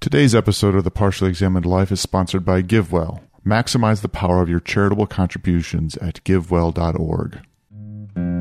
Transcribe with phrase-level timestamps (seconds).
[0.00, 3.20] Today's episode of the Partially Examined Life is sponsored by GiveWell.
[3.44, 7.40] Maximize the power of your charitable contributions at givewell.org.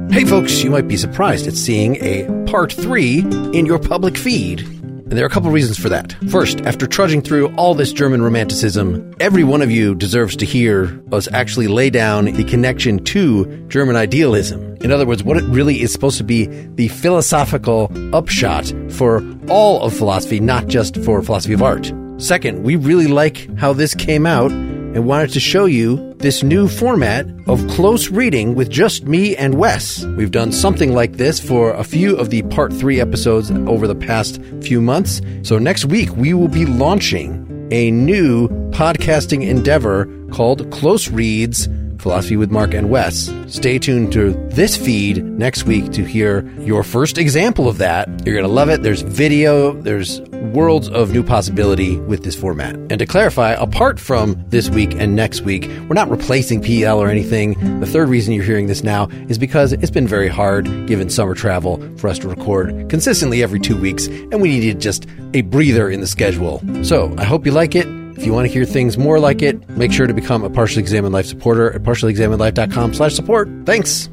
[0.10, 3.20] Hey folks, you might be surprised at seeing a part three
[3.54, 4.79] in your public feed.
[5.10, 6.16] And there are a couple reasons for that.
[6.30, 11.02] First, after trudging through all this German romanticism, every one of you deserves to hear
[11.12, 14.78] us actually lay down the connection to German idealism.
[14.82, 19.82] In other words, what it really is supposed to be the philosophical upshot for all
[19.82, 21.92] of philosophy, not just for philosophy of art.
[22.20, 26.68] Second, we really like how this came out and wanted to show you this new
[26.68, 30.04] format of close reading with just me and Wes.
[30.18, 33.96] We've done something like this for a few of the part three episodes over the
[33.96, 35.22] past few months.
[35.44, 42.38] So next week, we will be launching a new podcasting endeavor called Close Reads Philosophy
[42.38, 43.32] with Mark and Wes.
[43.48, 48.08] Stay tuned to this feed next week to hear your first example of that.
[48.26, 48.84] You're going to love it.
[48.84, 50.22] There's video, there's
[50.54, 52.76] worlds of new possibility with this format.
[52.76, 57.10] And to clarify, apart from this week and next week, we're not replacing PEL or
[57.10, 57.80] anything.
[57.80, 61.36] The third reason you're hearing this now is because it's been very hard, given summer
[61.36, 65.90] travel, for us to record consistently every two weeks, and we needed just a breather
[65.90, 66.62] in the schedule.
[66.84, 67.99] So I hope you like it.
[68.20, 70.82] If you want to hear things more like it, make sure to become a Partially
[70.82, 73.48] Examined Life supporter at partiallyexaminedlife.com slash support.
[73.66, 74.10] Thanks.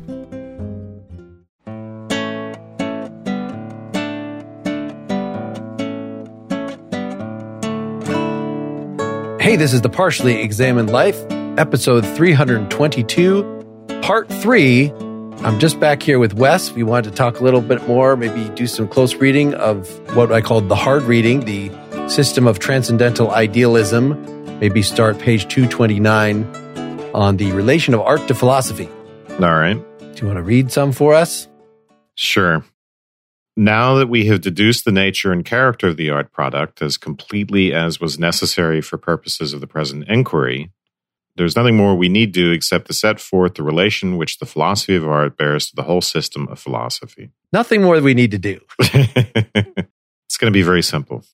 [9.42, 11.20] Hey, this is the Partially Examined Life,
[11.58, 14.92] episode 322, part three.
[15.38, 16.70] I'm just back here with Wes.
[16.70, 20.30] We wanted to talk a little bit more, maybe do some close reading of what
[20.30, 21.70] I called the hard reading, the
[22.08, 24.58] system of transcendental idealism.
[24.60, 26.44] Maybe start page 229
[27.14, 28.88] on the relation of art to philosophy.
[29.40, 29.82] All right.
[29.98, 31.48] Do you want to read some for us?
[32.14, 32.64] Sure.
[33.56, 37.72] Now that we have deduced the nature and character of the art product as completely
[37.72, 40.70] as was necessary for purposes of the present inquiry,
[41.36, 44.96] there's nothing more we need do except to set forth the relation which the philosophy
[44.96, 47.30] of art bears to the whole system of philosophy.
[47.52, 48.60] Nothing more that we need to do.
[48.78, 51.24] it's going to be very simple.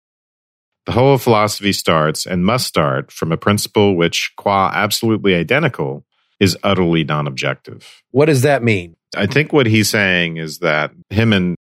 [0.87, 6.05] The whole of philosophy starts and must start from a principle which, qua absolutely identical,
[6.41, 8.03] is utterly non objective.
[8.11, 8.97] What does that mean?
[9.17, 11.55] I think what he's saying is that him and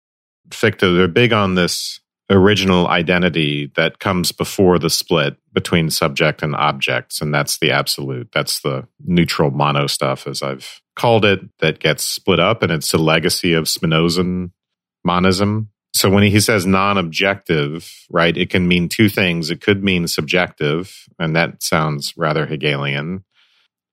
[0.52, 2.00] Fichte, they're big on this
[2.32, 7.22] original identity that comes before the split between subject and objects.
[7.22, 8.30] And that's the absolute.
[8.34, 12.64] That's the neutral mono stuff, as I've called it, that gets split up.
[12.64, 14.52] And it's a legacy of Spinozan
[15.06, 15.71] monism.
[15.94, 19.50] So when he says non objective, right, it can mean two things.
[19.52, 23.24] It could mean subjective, and that sounds rather Hegelian,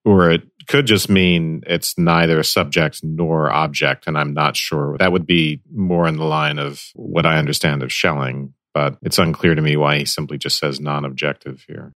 [0.04, 4.06] or it could just mean it's neither subject nor object.
[4.06, 4.96] And I'm not sure.
[4.98, 9.18] That would be more in the line of what I understand of Schelling, but it's
[9.18, 11.92] unclear to me why he simply just says non objective here.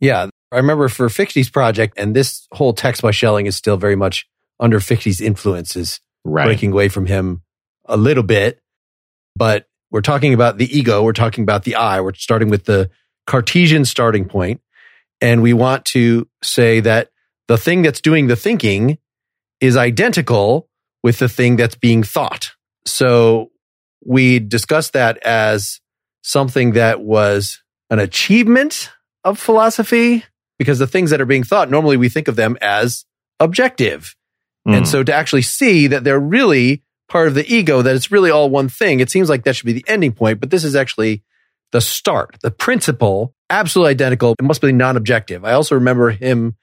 [0.00, 0.28] Yeah.
[0.52, 4.26] I remember for Fichte's project, and this whole text by Schelling is still very much
[4.60, 6.44] under Fichte's influences, Right.
[6.46, 7.42] breaking away from him
[7.86, 8.60] a little bit.
[9.38, 12.90] But we're talking about the ego, we're talking about the I, we're starting with the
[13.26, 14.60] Cartesian starting point,
[15.20, 17.10] And we want to say that
[17.48, 18.98] the thing that's doing the thinking
[19.60, 20.68] is identical
[21.02, 22.52] with the thing that's being thought.
[22.86, 23.50] So
[24.04, 25.80] we discussed that as
[26.22, 28.90] something that was an achievement
[29.24, 30.24] of philosophy
[30.58, 33.04] because the things that are being thought, normally we think of them as
[33.40, 34.14] objective.
[34.66, 34.86] And Mm.
[34.86, 38.50] so to actually see that they're really part of the ego, that it's really all
[38.50, 41.22] one thing, it seems like that should be the ending point, but this is actually
[41.72, 44.34] the start, the principle, absolutely identical.
[44.38, 45.44] It must be non objective.
[45.44, 46.56] I also remember him,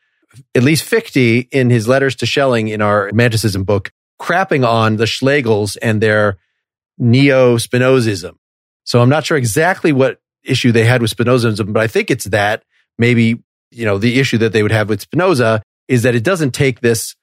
[0.54, 5.06] at least Fichte, in his letters to Schelling in our Romanticism book, crapping on the
[5.06, 6.38] Schlegels and their
[6.98, 8.36] neo Spinozism.
[8.84, 12.26] So I'm not sure exactly what issue they had with Spinozism, but I think it's
[12.26, 12.64] that
[12.98, 16.52] maybe, you know, the issue that they would have with Spinoza is that it doesn't
[16.52, 17.16] take this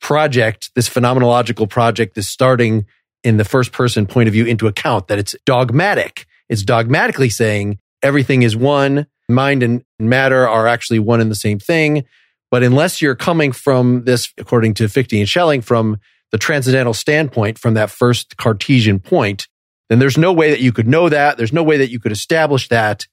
[0.00, 2.86] project, this phenomenological project, this starting
[3.24, 6.26] in the first person point of view into account, that it's dogmatic.
[6.48, 11.58] It's dogmatically saying everything is one, mind and matter are actually one and the same
[11.58, 12.04] thing.
[12.50, 15.98] But unless you're coming from this, according to Fichte and Schelling, from
[16.30, 19.48] the transcendental standpoint, from that first Cartesian point,
[19.88, 21.36] then there's no way that you could know that.
[21.36, 23.06] There's no way that you could establish that.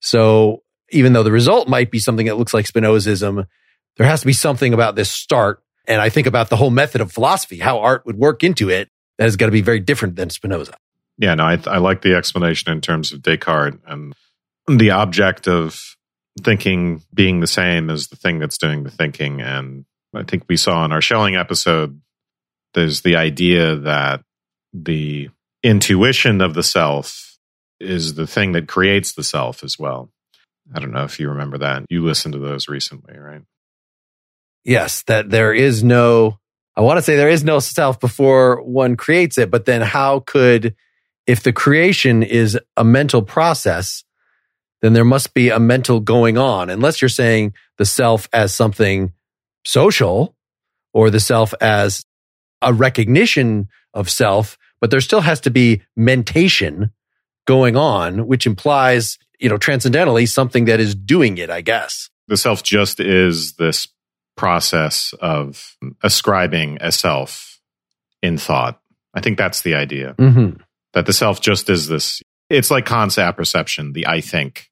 [0.00, 3.46] So even though the result might be something that looks like Spinozism,
[3.96, 5.62] there has to be something about this start.
[5.88, 8.90] And I think about the whole method of philosophy, how art would work into it.
[9.16, 10.74] That is going to be very different than Spinoza.
[11.16, 14.14] Yeah, no, I, I like the explanation in terms of Descartes and
[14.68, 15.96] the object of
[16.44, 19.40] thinking being the same as the thing that's doing the thinking.
[19.40, 22.00] And I think we saw in our Schelling episode,
[22.74, 24.22] there's the idea that
[24.72, 25.30] the
[25.64, 27.38] intuition of the self
[27.80, 30.10] is the thing that creates the self as well.
[30.72, 31.86] I don't know if you remember that.
[31.88, 33.42] You listened to those recently, right?
[34.64, 36.38] Yes, that there is no,
[36.76, 40.20] I want to say there is no self before one creates it, but then how
[40.20, 40.74] could,
[41.26, 44.04] if the creation is a mental process,
[44.80, 49.12] then there must be a mental going on, unless you're saying the self as something
[49.64, 50.36] social
[50.92, 52.04] or the self as
[52.62, 56.92] a recognition of self, but there still has to be mentation
[57.46, 62.10] going on, which implies, you know, transcendentally something that is doing it, I guess.
[62.28, 63.88] The self just is this
[64.38, 67.60] process of ascribing a self
[68.22, 68.80] in thought.
[69.14, 70.14] I think that's the idea.
[70.18, 70.60] Mm-hmm.
[70.94, 74.70] That the self just is this, it's like Kant's apperception, the I think,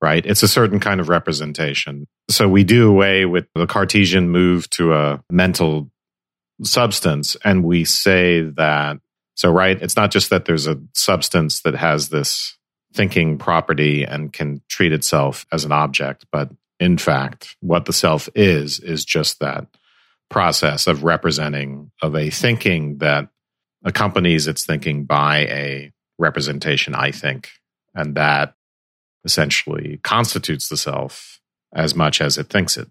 [0.00, 0.24] right?
[0.24, 2.06] It's a certain kind of representation.
[2.30, 5.90] So we do away with the Cartesian move to a mental
[6.62, 8.98] substance and we say that,
[9.34, 12.56] so right, it's not just that there's a substance that has this
[12.94, 18.28] thinking property and can treat itself as an object, but in fact, what the self
[18.34, 19.66] is, is just that
[20.30, 23.28] process of representing, of a thinking that
[23.84, 27.50] accompanies its thinking by a representation, I think.
[27.94, 28.54] And that
[29.24, 31.40] essentially constitutes the self
[31.72, 32.88] as much as it thinks it.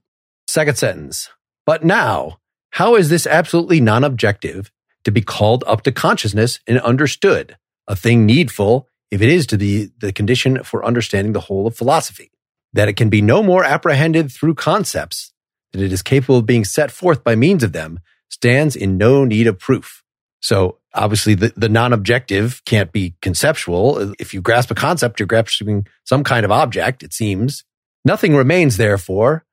[0.48, 1.30] Second sentence.
[1.66, 2.40] But now,
[2.72, 4.72] how is this absolutely non objective
[5.04, 7.58] to be called up to consciousness and understood?
[7.88, 11.76] A thing needful if it is to be the condition for understanding the whole of
[11.76, 12.32] philosophy
[12.74, 15.34] that it can be no more apprehended through concepts,
[15.74, 18.00] that it is capable of being set forth by means of them,
[18.30, 20.04] stands in no need of proof.
[20.42, 24.14] So obviously the, the non-objective can't be conceptual.
[24.20, 27.64] If you grasp a concept, you're grasping some kind of object, it seems.
[28.06, 29.46] Nothing remains therefore,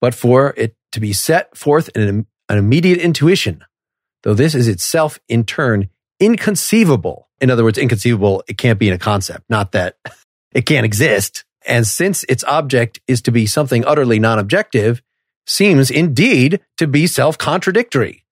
[0.00, 3.64] but for it to be set forth in an, an immediate intuition,
[4.22, 7.28] though this is itself in turn inconceivable.
[7.40, 9.96] In other words, inconceivable, it can't be in a concept, not that
[10.52, 11.44] it can't exist.
[11.66, 15.02] And since its object is to be something utterly non-objective,
[15.46, 18.24] seems indeed to be self-contradictory.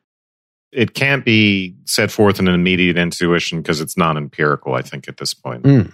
[0.72, 5.16] It can't be set forth in an immediate intuition because it's non-empirical, I think, at
[5.16, 5.64] this point.
[5.64, 5.92] Mm.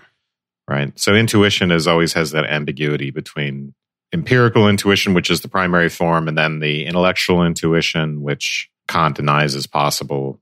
[0.69, 0.98] Right.
[0.98, 3.75] So intuition is always has that ambiguity between
[4.12, 9.54] empirical intuition, which is the primary form, and then the intellectual intuition, which Kant denies
[9.54, 10.40] is possible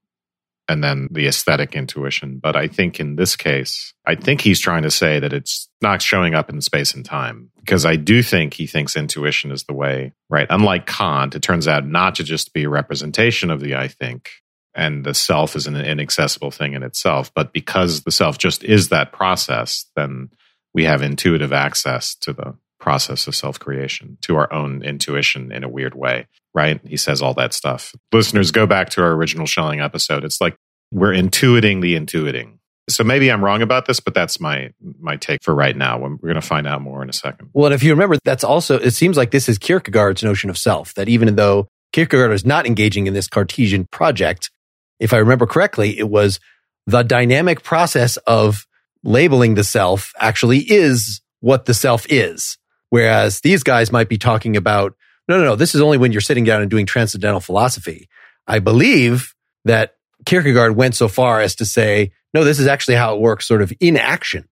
[0.69, 2.39] and then the aesthetic intuition.
[2.39, 6.03] But I think in this case, I think he's trying to say that it's not
[6.03, 9.75] showing up in space and time because I do think he thinks intuition is the
[9.75, 10.47] way, right?
[10.49, 14.31] Unlike Kant, it turns out not to just be a representation of the I think
[14.75, 17.33] and the self is an inaccessible thing in itself.
[17.35, 20.31] But because the self just is that process, then
[20.73, 25.65] we have intuitive access to the process of self creation, to our own intuition in
[25.65, 26.81] a weird way right?
[26.87, 27.95] He says all that stuff.
[28.13, 30.25] Listeners, go back to our original Schelling episode.
[30.25, 30.57] It's like
[30.91, 32.59] we're intuiting the intuiting.
[32.89, 35.99] So maybe I'm wrong about this, but that's my my take for right now.
[35.99, 37.51] We're going to find out more in a second.
[37.53, 40.59] Well, and if you remember, that's also it seems like this is Kierkegaard's notion of
[40.59, 40.95] self.
[40.95, 44.51] That even though Kierkegaard is not engaging in this Cartesian project,
[44.99, 46.41] if I remember correctly, it was
[46.87, 48.67] the dynamic process of
[49.05, 52.59] labeling the self actually is what the self is.
[52.91, 54.95] Whereas these guys might be talking about
[55.29, 55.57] no, no, no.
[55.57, 58.09] This is only when you're sitting down and doing transcendental philosophy.
[58.47, 59.35] I believe
[59.65, 59.95] that
[60.27, 63.63] Kierkegaard went so far as to say, no, this is actually how it works sort
[63.63, 64.49] of in action.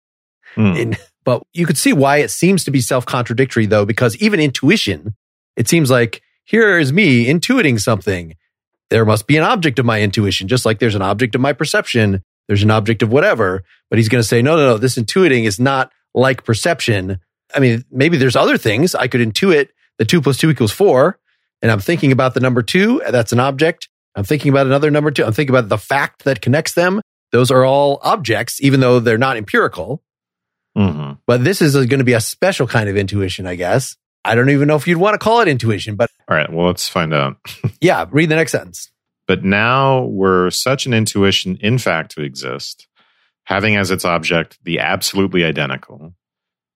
[0.55, 0.77] Hmm.
[0.77, 4.41] In, but you could see why it seems to be self contradictory though, because even
[4.41, 5.15] intuition,
[5.57, 8.37] it seems like here is me intuiting something.
[8.91, 11.53] There must be an object of my intuition, just like there's an object of my
[11.53, 12.23] perception.
[12.47, 13.65] There's an object of whatever.
[13.89, 17.19] But he's going to say, no, no, no, this intuiting is not like perception.
[17.55, 21.19] I mean, maybe there's other things I could intuit the two plus two equals four,
[21.63, 23.89] and I'm thinking about the number two, that's an object.
[24.15, 25.25] I'm thinking about another number two.
[25.25, 27.01] I'm thinking about the fact that connects them.
[27.33, 30.03] Those are all objects, even though they're not empirical.
[30.77, 31.15] Mm-hmm.
[31.27, 33.97] But this is going to be a special kind of intuition, I guess.
[34.25, 36.51] I don't even know if you'd want to call it intuition, but all right.
[36.51, 37.37] Well, let's find out.
[37.81, 38.91] yeah, read the next sentence.
[39.27, 42.87] But now, were such an intuition in fact to exist,
[43.45, 46.15] having as its object the absolutely identical,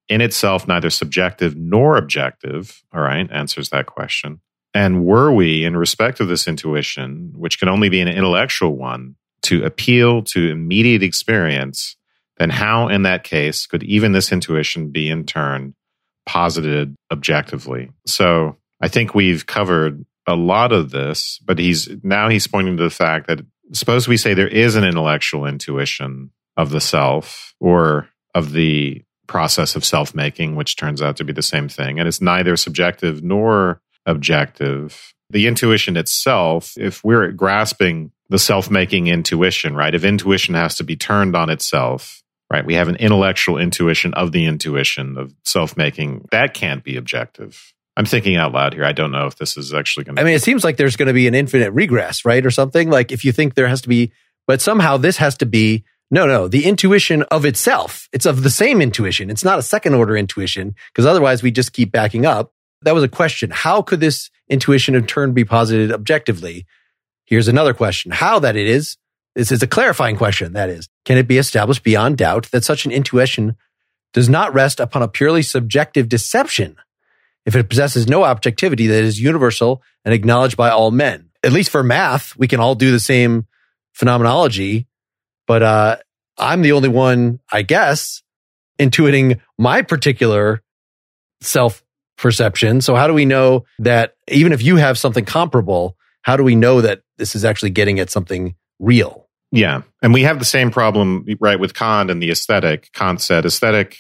[0.08, 4.40] in itself neither subjective nor objective, all right, answers that question.
[4.74, 9.16] And were we, in respect of this intuition, which can only be an intellectual one,
[9.42, 11.96] to appeal to immediate experience,
[12.38, 15.74] then how, in that case, could even this intuition be in turn
[16.26, 17.90] posited objectively?
[18.06, 22.82] So I think we've covered a lot of this, but he's now he's pointing to
[22.82, 23.40] the fact that
[23.72, 29.76] suppose we say there is an intellectual intuition of the self or of the process
[29.76, 31.98] of self making, which turns out to be the same thing.
[32.00, 35.14] And it's neither subjective nor objective.
[35.30, 39.94] The intuition itself, if we're grasping the self making intuition, right?
[39.94, 42.64] If intuition has to be turned on itself, right?
[42.64, 46.26] We have an intellectual intuition of the intuition of self making.
[46.32, 47.72] That can't be objective.
[47.96, 48.84] I'm thinking out loud here.
[48.84, 50.22] I don't know if this is actually going to.
[50.22, 52.44] I mean, it seems like there's going to be an infinite regress, right?
[52.46, 54.12] Or something like if you think there has to be,
[54.46, 58.08] but somehow this has to be, no, no, the intuition of itself.
[58.12, 59.30] It's of the same intuition.
[59.30, 62.52] It's not a second order intuition because otherwise we just keep backing up.
[62.82, 63.50] That was a question.
[63.50, 66.66] How could this intuition in turn be posited objectively?
[67.26, 68.10] Here's another question.
[68.12, 68.96] How that it is,
[69.34, 70.54] this is a clarifying question.
[70.54, 73.56] That is, can it be established beyond doubt that such an intuition
[74.14, 76.76] does not rest upon a purely subjective deception?
[77.48, 81.30] if it possesses no objectivity that is universal and acknowledged by all men.
[81.42, 83.46] At least for math, we can all do the same
[83.94, 84.86] phenomenology,
[85.48, 85.96] but uh,
[86.38, 88.22] I'm the only one, I guess,
[88.78, 90.62] intuiting my particular
[91.40, 91.82] self
[92.16, 92.80] perception.
[92.80, 96.54] So how do we know that even if you have something comparable, how do we
[96.54, 99.28] know that this is actually getting at something real?
[99.50, 99.82] Yeah.
[100.02, 102.90] And we have the same problem, right, with Kant and the aesthetic.
[102.92, 103.96] Kant said aesthetic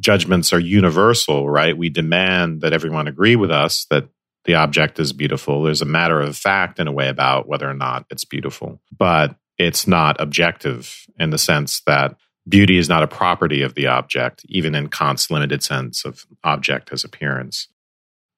[0.00, 1.76] judgments are universal, right?
[1.76, 4.08] We demand that everyone agree with us that
[4.44, 5.62] the object is beautiful.
[5.62, 9.34] There's a matter of fact in a way about whether or not it's beautiful, but
[9.58, 12.16] it's not objective in the sense that
[12.48, 16.90] beauty is not a property of the object, even in Kant's limited sense of object
[16.92, 17.68] as appearance.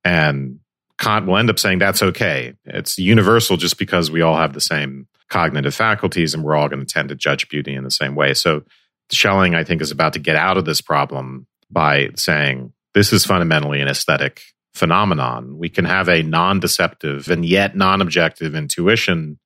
[0.04, 0.60] And
[0.98, 2.54] Kant will end up saying that's okay.
[2.64, 6.84] It's universal just because we all have the same cognitive faculties and we're all going
[6.84, 8.34] to tend to judge beauty in the same way.
[8.34, 8.62] So
[9.10, 13.24] Schelling, I think, is about to get out of this problem by saying this is
[13.24, 14.42] fundamentally an aesthetic
[14.74, 15.58] phenomenon.
[15.58, 19.38] We can have a non deceptive and yet non objective intuition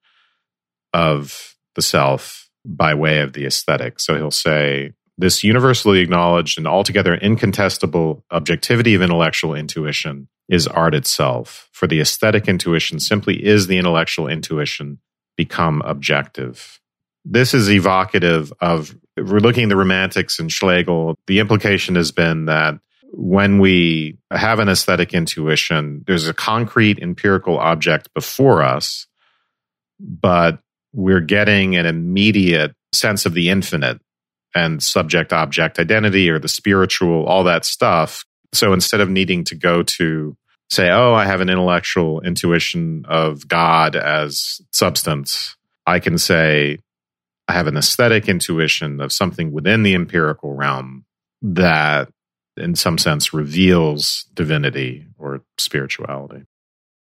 [0.93, 4.01] of the self by way of the aesthetic.
[4.01, 10.95] So he'll say, this universally acknowledged and altogether incontestable objectivity of intellectual intuition is art
[10.95, 11.69] itself.
[11.73, 14.99] For the aesthetic intuition simply is the intellectual intuition
[15.37, 16.81] become objective.
[17.25, 22.47] This is evocative of we're looking at the romantics and Schlegel, the implication has been
[22.47, 22.79] that
[23.13, 29.07] when we have an aesthetic intuition, there's a concrete empirical object before us,
[30.01, 30.62] but
[30.93, 34.01] we're getting an immediate sense of the infinite
[34.55, 38.25] and subject object identity or the spiritual, all that stuff.
[38.53, 40.37] So instead of needing to go to
[40.71, 45.57] say, oh, I have an intellectual intuition of God as substance,
[45.87, 46.79] I can say,
[47.49, 51.05] I have an aesthetic intuition of something within the empirical realm
[51.43, 52.09] that,
[52.57, 56.45] in some sense, reveals divinity or spirituality.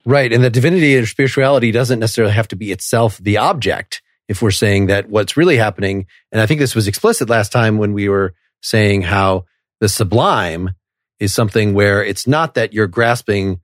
[0.06, 0.32] Right.
[0.32, 4.02] And the divinity or spirituality doesn't necessarily have to be itself the object.
[4.28, 7.78] If we're saying that what's really happening, and I think this was explicit last time
[7.78, 9.46] when we were saying how
[9.80, 10.72] the sublime
[11.20, 13.60] is something where it's not that you're grasping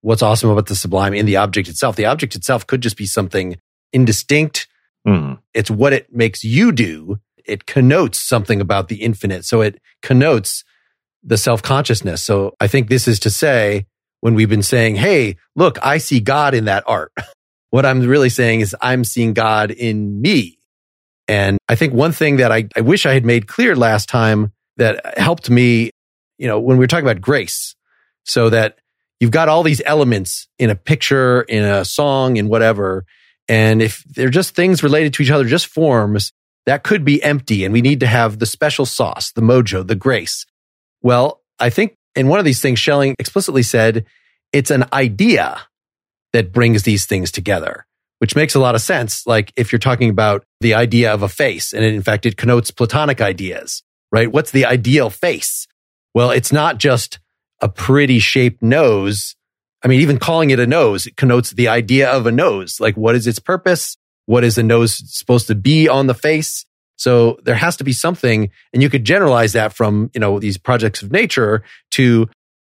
[0.00, 1.94] what's awesome about the sublime in the object itself.
[1.94, 3.56] The object itself could just be something
[3.92, 4.66] indistinct
[5.06, 5.38] Mm.
[5.54, 7.18] It's what it makes you do.
[7.44, 9.44] It connotes something about the infinite.
[9.44, 10.64] So it connotes
[11.22, 12.22] the self consciousness.
[12.22, 13.86] So I think this is to say
[14.20, 17.12] when we've been saying, Hey, look, I see God in that art.
[17.70, 20.58] what I'm really saying is I'm seeing God in me.
[21.28, 24.52] And I think one thing that I, I wish I had made clear last time
[24.78, 25.90] that helped me,
[26.38, 27.76] you know, when we were talking about grace,
[28.24, 28.78] so that
[29.20, 33.04] you've got all these elements in a picture, in a song, in whatever.
[33.48, 36.32] And if they're just things related to each other, just forms,
[36.66, 37.64] that could be empty.
[37.64, 40.46] And we need to have the special sauce, the mojo, the grace.
[41.02, 44.04] Well, I think in one of these things, Schelling explicitly said
[44.52, 45.60] it's an idea
[46.32, 47.86] that brings these things together,
[48.18, 49.26] which makes a lot of sense.
[49.26, 52.70] Like if you're talking about the idea of a face, and in fact, it connotes
[52.70, 54.30] Platonic ideas, right?
[54.30, 55.66] What's the ideal face?
[56.14, 57.18] Well, it's not just
[57.60, 59.36] a pretty shaped nose
[59.82, 62.80] I mean, even calling it a nose it connotes the idea of a nose.
[62.80, 63.96] Like, what is its purpose?
[64.26, 66.66] What is the nose supposed to be on the face?
[67.00, 70.58] So there has to be something, and you could generalize that from, you know, these
[70.58, 72.28] projects of nature to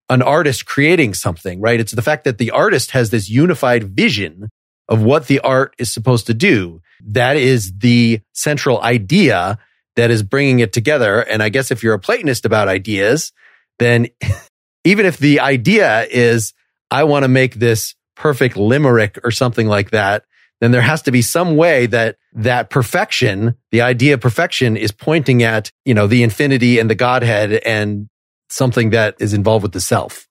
[0.10, 1.80] an artist creating something, right?
[1.80, 4.50] It's the fact that the artist has this unified vision
[4.90, 6.82] of what the art is supposed to do.
[7.06, 9.60] That is the central idea
[9.96, 11.20] that is bringing it together.
[11.22, 13.32] And I guess if you're a Platonist about ideas,
[13.78, 14.08] then
[14.84, 16.54] even if the idea is
[16.90, 20.26] I want to make this perfect limerick or something like that,
[20.62, 24.92] then there has to be some way that that perfection, the idea of perfection is
[24.92, 28.08] pointing at, you know, the infinity and the Godhead and
[28.50, 30.28] something that is involved with the self.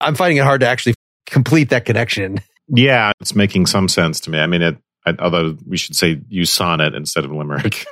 [0.00, 0.94] I'm finding it hard to actually
[1.26, 2.40] complete that connection.
[2.74, 4.38] Yeah, it's making some sense to me.
[4.38, 7.84] I mean, it, I, although we should say use sonnet instead of limerick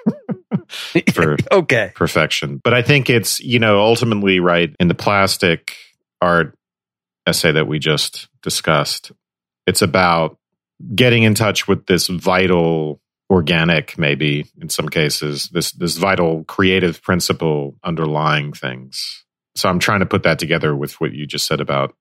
[1.13, 2.61] for okay perfection.
[2.63, 5.77] But I think it's, you know, ultimately right in the plastic
[6.23, 6.55] art
[7.27, 9.13] essay that we just discussed.
[9.67, 10.39] It's about
[10.95, 17.03] getting in touch with this vital organic, maybe in some cases, this, this vital creative
[17.03, 19.25] principle underlying things.
[19.55, 21.95] So I'm trying to put that together with what you just said about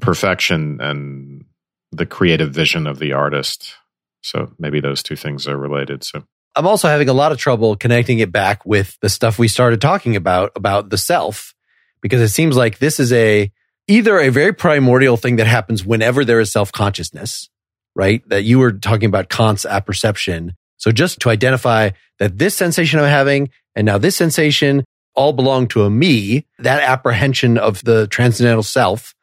[0.00, 1.44] perfection and
[1.92, 3.74] the creative vision of the artist.
[4.22, 6.04] So maybe those two things are related.
[6.04, 6.24] So
[6.56, 9.80] I'm also having a lot of trouble connecting it back with the stuff we started
[9.80, 11.54] talking about, about the self,
[12.00, 13.50] because it seems like this is a,
[13.88, 17.48] either a very primordial thing that happens whenever there is self consciousness,
[17.94, 18.26] right?
[18.28, 20.54] That you were talking about Kant's apperception.
[20.76, 24.84] So just to identify that this sensation I'm having and now this sensation
[25.14, 29.14] all belong to a me, that apprehension of the transcendental self.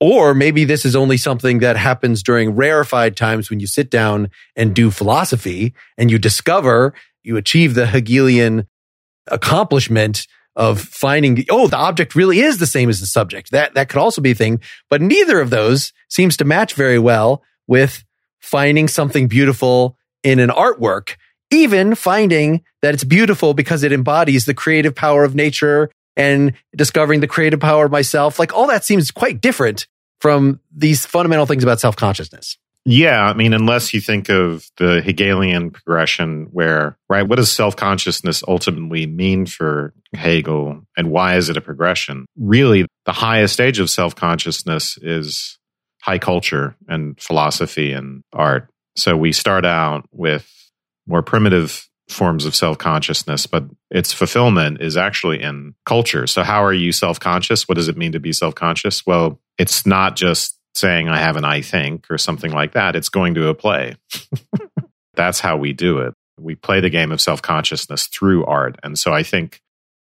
[0.00, 4.30] Or maybe this is only something that happens during rarefied times when you sit down
[4.56, 6.92] and do philosophy and you discover,
[7.22, 8.66] you achieve the Hegelian
[9.28, 13.52] accomplishment of finding oh, the object really is the same as the subject.
[13.52, 16.98] That, that could also be a thing, but neither of those seems to match very
[16.98, 18.04] well with
[18.40, 21.16] finding something beautiful in an artwork
[21.52, 27.20] even finding that it's beautiful because it embodies the creative power of nature and discovering
[27.20, 28.38] the creative power of myself.
[28.38, 29.86] Like all that seems quite different
[30.20, 32.56] from these fundamental things about self consciousness.
[32.84, 37.76] Yeah, I mean, unless you think of the Hegelian progression, where, right, what does self
[37.76, 42.26] consciousness ultimately mean for Hegel and why is it a progression?
[42.36, 45.58] Really, the highest stage of self consciousness is
[46.02, 48.68] high culture and philosophy and art.
[48.96, 50.48] So we start out with
[51.06, 56.26] more primitive forms of self consciousness, but its fulfillment is actually in culture.
[56.26, 57.68] So, how are you self conscious?
[57.68, 59.06] What does it mean to be self conscious?
[59.06, 63.08] Well, it's not just saying I have an I think or something like that, it's
[63.08, 63.96] going to a play.
[65.14, 66.14] That's how we do it.
[66.38, 68.76] We play the game of self consciousness through art.
[68.82, 69.62] And so, I think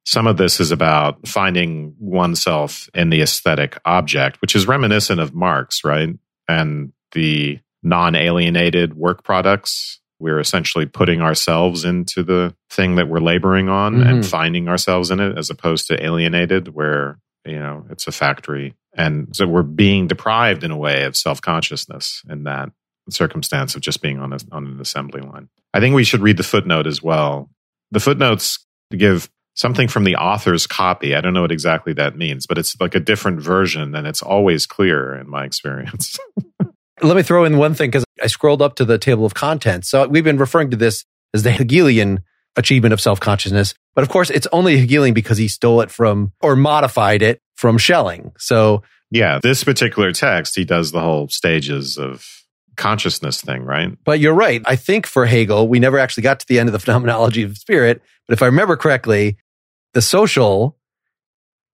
[0.05, 5.33] some of this is about finding oneself in the aesthetic object, which is reminiscent of
[5.33, 6.09] Marx, right?
[6.47, 13.19] And the non alienated work products we're essentially putting ourselves into the thing that we're
[13.19, 14.09] laboring on mm-hmm.
[14.09, 18.73] and finding ourselves in it as opposed to alienated where you know it's a factory
[18.95, 22.69] and so we're being deprived in a way of self-consciousness in that
[23.09, 26.37] circumstance of just being on, a, on an assembly line i think we should read
[26.37, 27.49] the footnote as well
[27.91, 32.45] the footnotes give something from the author's copy i don't know what exactly that means
[32.47, 36.17] but it's like a different version and it's always clear in my experience
[37.01, 39.89] Let me throw in one thing because I scrolled up to the table of contents.
[39.89, 42.23] So we've been referring to this as the Hegelian
[42.55, 43.73] achievement of self consciousness.
[43.95, 47.77] But of course, it's only Hegelian because he stole it from or modified it from
[47.77, 48.31] Schelling.
[48.37, 52.25] So, yeah, this particular text, he does the whole stages of
[52.77, 53.97] consciousness thing, right?
[54.03, 54.61] But you're right.
[54.65, 57.57] I think for Hegel, we never actually got to the end of the phenomenology of
[57.57, 58.01] spirit.
[58.27, 59.37] But if I remember correctly,
[59.93, 60.77] the social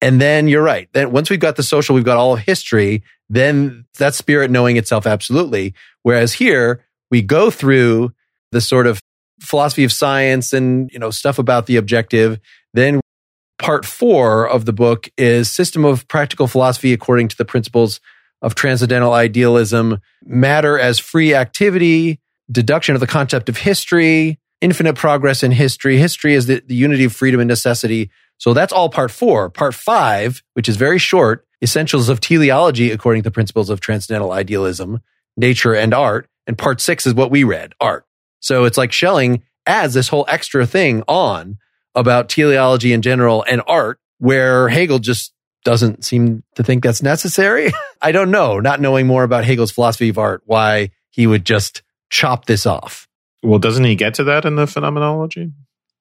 [0.01, 0.88] and then you're right.
[0.93, 4.77] Then once we've got the social, we've got all of history, then that spirit knowing
[4.77, 5.73] itself absolutely.
[6.03, 8.13] Whereas here we go through
[8.51, 8.99] the sort of
[9.41, 12.39] philosophy of science and, you know, stuff about the objective.
[12.73, 13.01] Then
[13.58, 17.99] part four of the book is system of practical philosophy according to the principles
[18.41, 25.43] of transcendental idealism, matter as free activity, deduction of the concept of history, infinite progress
[25.43, 25.97] in history.
[25.97, 29.49] History is the, the unity of freedom and necessity so that's all part four.
[29.49, 34.31] Part five, which is very short, essentials of teleology according to the principles of transcendental
[34.31, 35.01] idealism,
[35.37, 36.27] nature and art.
[36.47, 38.05] And part six is what we read, art.
[38.39, 41.57] So it's like Schelling adds this whole extra thing on
[41.93, 45.33] about teleology in general and art, where Hegel just
[45.65, 47.71] doesn't seem to think that's necessary.
[48.01, 51.83] I don't know, not knowing more about Hegel's philosophy of art, why he would just
[52.09, 53.08] chop this off.
[53.43, 55.52] Well, doesn't he get to that in the phenomenology?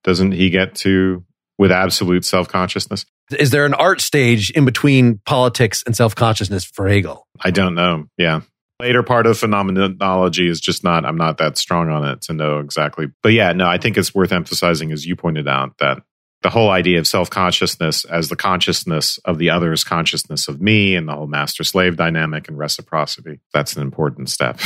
[0.05, 1.25] Doesn't he get to
[1.59, 3.05] with absolute self consciousness.
[3.39, 7.27] Is there an art stage in between politics and self consciousness for Hegel?
[7.41, 8.07] I don't know.
[8.17, 8.41] Yeah.
[8.81, 12.61] Later part of phenomenology is just not, I'm not that strong on it to know
[12.61, 13.09] exactly.
[13.25, 16.01] But yeah, no, I think it's worth emphasizing, as you pointed out, that
[16.43, 20.95] the whole idea of self consciousness as the consciousness of the other's consciousness of me
[20.95, 24.61] and the whole master slave dynamic and reciprocity, that's an important step.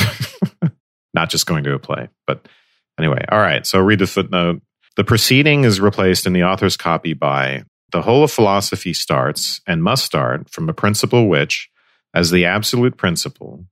[1.15, 2.09] not just going to a play.
[2.27, 2.47] But
[2.97, 3.65] anyway, all right.
[3.65, 4.61] So read the footnote.
[4.95, 9.83] The preceding is replaced in the author's copy by the whole of philosophy starts and
[9.83, 11.69] must start from a principle which,
[12.13, 13.65] as the absolute principle,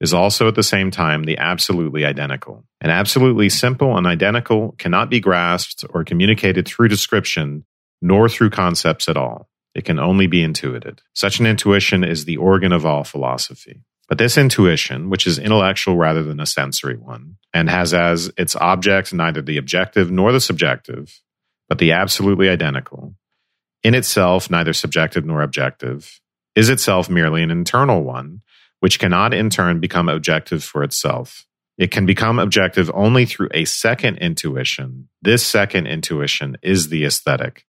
[0.00, 2.64] is also at the same time the absolutely identical.
[2.80, 7.64] An absolutely simple and identical cannot be grasped or communicated through description
[8.00, 9.48] nor through concepts at all.
[9.74, 11.02] It can only be intuited.
[11.14, 13.82] Such an intuition is the organ of all philosophy.
[14.08, 18.56] But this intuition, which is intellectual rather than a sensory one, and has as its
[18.56, 21.20] object neither the objective nor the subjective,
[21.68, 23.14] but the absolutely identical,
[23.84, 26.20] in itself neither subjective nor objective,
[26.56, 28.40] is itself merely an internal one,
[28.80, 31.46] which cannot in turn become objective for itself,
[31.78, 35.08] It can become objective only through a second intuition.
[35.22, 37.64] This second intuition is the aesthetic.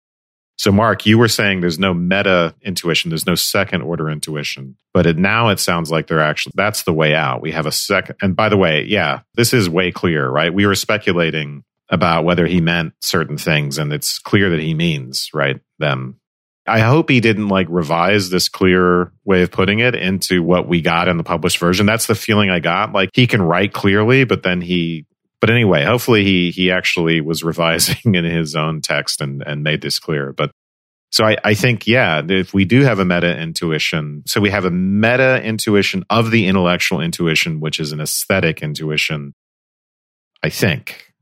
[0.57, 5.05] So, Mark, you were saying there's no meta intuition, there's no second order intuition, but
[5.05, 7.41] it, now it sounds like they're actually that's the way out.
[7.41, 10.53] We have a second, and by the way, yeah, this is way clear, right?
[10.53, 15.29] We were speculating about whether he meant certain things, and it's clear that he means
[15.33, 16.19] right them.
[16.67, 20.81] I hope he didn't like revise this clear way of putting it into what we
[20.81, 21.85] got in the published version.
[21.85, 22.91] That's the feeling I got.
[22.91, 25.05] Like he can write clearly, but then he
[25.45, 29.79] but anyway, hopefully he he actually was revising in his own text and and made
[29.79, 30.33] this clear.
[30.33, 30.49] But
[31.11, 34.65] so I, I think yeah, if we do have a meta intuition, so we have
[34.65, 39.35] a meta intuition of the intellectual intuition, which is an aesthetic intuition.
[40.41, 41.13] I think.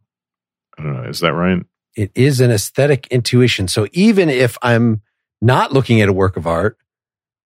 [0.78, 1.10] I don't know.
[1.10, 1.62] Is that right?
[1.94, 3.68] It is an aesthetic intuition.
[3.68, 5.02] So even if I'm
[5.42, 6.78] not looking at a work of art,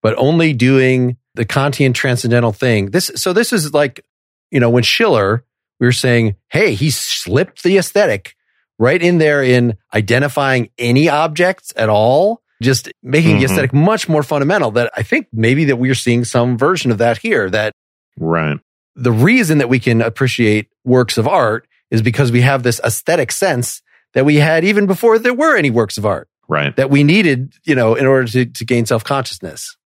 [0.04, 4.06] but only doing the Kantian transcendental thing, this so this is like
[4.52, 5.44] you know when Schiller
[5.80, 8.36] we were saying, hey, he slipped the aesthetic
[8.80, 13.40] right in there in identifying any objects at all, just making mm-hmm.
[13.40, 14.72] the aesthetic much more fundamental.
[14.72, 17.50] That I think maybe that we're seeing some version of that here.
[17.50, 17.74] That
[18.18, 18.60] right.
[18.96, 23.32] The reason that we can appreciate works of art is because we have this aesthetic
[23.32, 23.82] sense
[24.13, 26.28] that we had even before there were any works of art.
[26.48, 26.76] Right.
[26.76, 29.77] That we needed, you know, in order to, to gain self consciousness.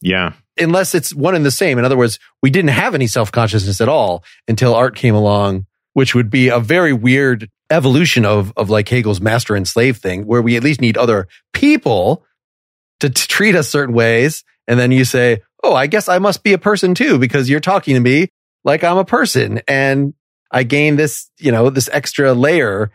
[0.00, 1.78] Yeah unless it's one and the same.
[1.78, 5.66] In other words, we didn't have any self consciousness at all until art came along,
[5.92, 10.26] which would be a very weird evolution of, of like Hegel's master and slave thing,
[10.26, 12.24] where we at least need other people
[13.00, 14.44] to, treat us certain ways.
[14.66, 17.60] And then you say, Oh, I guess I must be a person too, because you're
[17.60, 18.28] talking to me
[18.64, 19.60] like I'm a person.
[19.66, 20.14] And
[20.50, 22.90] I gain this, you know, this extra layer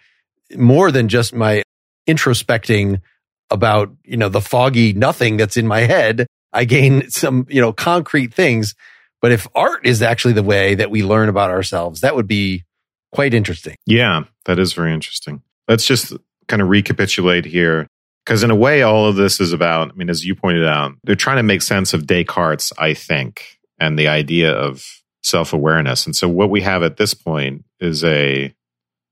[0.55, 1.63] more than just my
[2.07, 3.01] introspecting
[3.49, 6.25] about, you know, the foggy nothing that's in my head.
[6.53, 8.75] I gain some, you know, concrete things.
[9.21, 12.65] But if art is actually the way that we learn about ourselves, that would be
[13.13, 13.75] quite interesting.
[13.85, 15.41] Yeah, that is very interesting.
[15.67, 16.13] Let's just
[16.47, 17.87] kind of recapitulate here.
[18.25, 20.93] Because in a way, all of this is about, I mean, as you pointed out,
[21.03, 24.85] they're trying to make sense of Descartes, I think, and the idea of
[25.23, 26.05] self awareness.
[26.05, 28.53] And so what we have at this point is a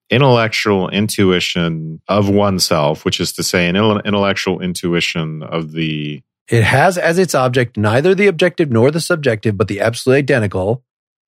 [0.09, 6.97] intellectual intuition of oneself, which is to say, an intellectual intuition of the it has
[6.97, 10.83] as its object neither the objective nor the subjective, but the absolutely identical.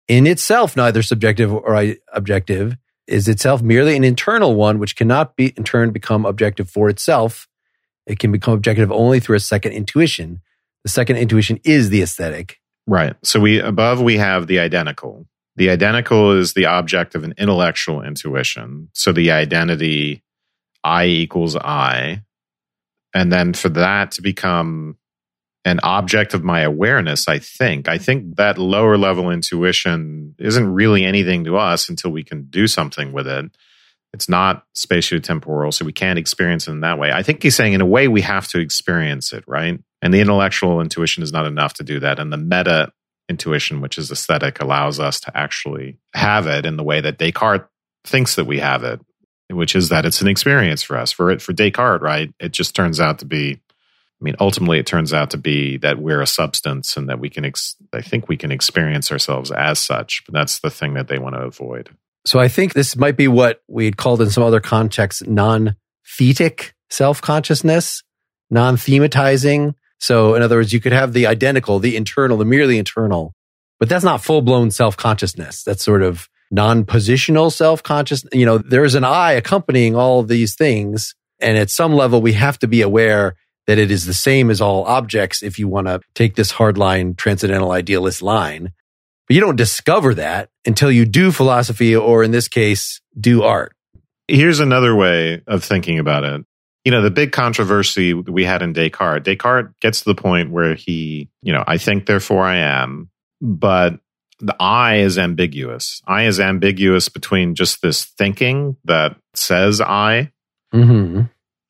[0.07, 2.75] In itself, neither subjective or objective
[3.07, 7.47] is itself merely an internal one, which cannot be in turn become objective for itself.
[8.05, 10.41] It can become objective only through a second intuition.
[10.83, 12.59] The second intuition is the aesthetic.
[12.85, 13.15] Right.
[13.23, 15.25] So we above we have the identical.
[15.55, 18.89] The identical is the object of an intellectual intuition.
[18.93, 20.23] So the identity
[20.83, 22.23] I equals I.
[23.13, 24.97] And then for that to become
[25.65, 27.87] an object of my awareness, I think.
[27.87, 32.67] I think that lower level intuition isn't really anything to us until we can do
[32.67, 33.45] something with it.
[34.13, 37.11] It's not spatiotemporal, so we can't experience it in that way.
[37.11, 39.79] I think he's saying, in a way, we have to experience it, right?
[40.01, 42.19] And the intellectual intuition is not enough to do that.
[42.19, 42.91] And the meta
[43.27, 47.65] intuition, which is aesthetic, allows us to actually have it in the way that Descartes
[48.05, 48.99] thinks that we have it,
[49.49, 51.11] which is that it's an experience for us.
[51.11, 52.31] For it, for Descartes, right?
[52.39, 53.61] It just turns out to be
[54.23, 57.29] I mean, ultimately, it turns out to be that we're a substance and that we
[57.29, 61.09] can, ex- I think we can experience ourselves as such, but that's the thing that
[61.09, 61.89] they want to avoid.
[62.25, 65.75] So I think this might be what we'd called in some other contexts non
[66.17, 68.01] thetic self consciousness,
[68.49, 69.75] non thematizing.
[69.99, 73.33] So, in other words, you could have the identical, the internal, the merely internal,
[73.77, 75.63] but that's not full blown self consciousness.
[75.63, 78.23] That's sort of non positional self conscious.
[78.31, 81.13] You know, there's an I accompanying all these things.
[81.41, 83.35] And at some level, we have to be aware
[83.67, 87.15] that it is the same as all objects if you want to take this hardline
[87.17, 88.73] transcendental idealist line.
[89.27, 93.73] But you don't discover that until you do philosophy or in this case, do art.
[94.27, 96.45] Here's another way of thinking about it.
[96.83, 100.75] You know, the big controversy we had in Descartes, Descartes gets to the point where
[100.75, 103.09] he, you know, I think, therefore I am,
[103.41, 103.99] but
[104.39, 106.01] the I is ambiguous.
[106.05, 110.33] I is ambiguous between just this thinking that says I
[110.73, 111.23] mm-hmm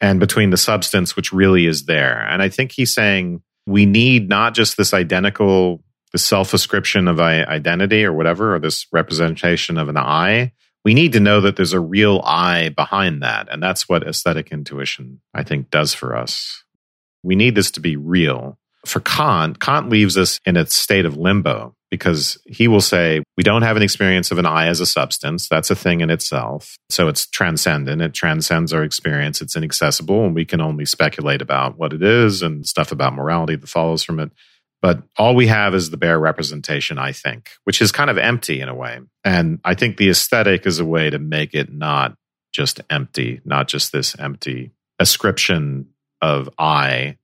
[0.04, 2.28] and between the substance which really is there.
[2.28, 7.22] And I think he's saying we need not just this identical, the self ascription of
[7.22, 10.52] identity or whatever, or this representation of an I.
[10.84, 13.48] We need to know that there's a real I behind that.
[13.50, 16.66] And that's what aesthetic intuition, I think, does for us.
[17.24, 18.60] We need this to be real.
[18.86, 23.44] For Kant, Kant leaves us in a state of limbo because he will say, we
[23.44, 25.48] don't have an experience of an I as a substance.
[25.48, 26.76] That's a thing in itself.
[26.90, 28.02] So it's transcendent.
[28.02, 29.44] It transcends our experience.
[29.44, 33.58] It's inaccessible, and we can only speculate about what it is and stuff about morality
[33.58, 34.32] that follows from it.
[34.82, 38.60] But all we have is the bare representation, I think, which is kind of empty
[38.60, 39.00] in a way.
[39.24, 42.16] And I think the aesthetic is a way to make it not
[42.52, 45.90] just empty, not just this empty ascription
[46.24, 47.18] of I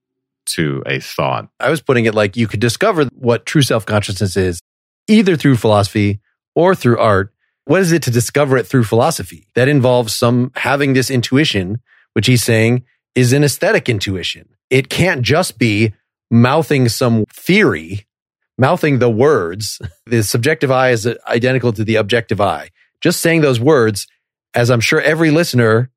[0.53, 1.49] to a thought.
[1.59, 4.61] I was putting it like you could discover what true self consciousness is
[5.07, 6.19] either through philosophy
[6.55, 7.33] or through art.
[7.65, 9.47] What is it to discover it through philosophy?
[9.55, 11.81] That involves some having this intuition,
[12.13, 12.83] which he's saying
[13.15, 14.49] is an aesthetic intuition.
[14.69, 15.93] It can't just be
[16.31, 18.07] mouthing some theory,
[18.57, 19.79] mouthing the words.
[20.05, 22.69] The subjective I is identical to the objective I.
[22.99, 24.07] Just saying those words,
[24.55, 25.91] as I'm sure every listener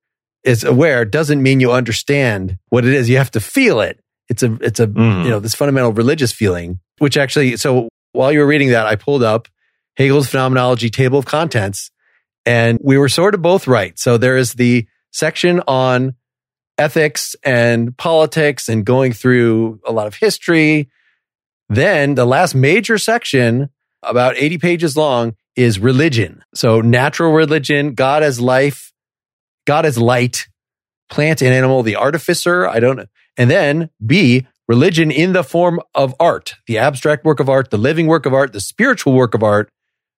[0.45, 3.09] is aware, doesn't mean you understand what it is.
[3.09, 4.01] You have to feel it.
[4.33, 5.25] It's a, it's a, mm.
[5.25, 8.97] you know, this fundamental religious feeling, which actually, so while you were reading that, I
[8.97, 9.47] pulled up
[9.97, 11.91] Hegel's phenomenology table of contents
[12.47, 13.99] and we were sort of both right.
[13.99, 16.15] So there is the section on
[16.79, 20.89] ethics and politics and going through a lot of history.
[21.69, 23.69] Then the last major section,
[24.03, 26.43] about 80 pages long, is religion.
[26.55, 28.95] So natural religion, God as life,
[29.67, 30.49] God as light,
[31.11, 32.67] plant and animal, the artificer.
[32.67, 33.07] I don't know.
[33.37, 37.79] And then B, religion in the form of art, the abstract work of art, the
[37.79, 39.69] living work of art, the spiritual work of art.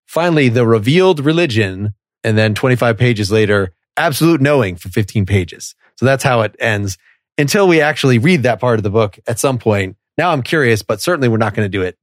[0.07, 1.95] Finally, the revealed religion.
[2.23, 5.75] And then 25 pages later, absolute knowing for 15 pages.
[5.97, 6.99] So that's how it ends
[7.39, 9.97] until we actually read that part of the book at some point.
[10.17, 11.97] Now I'm curious, but certainly we're not going to do it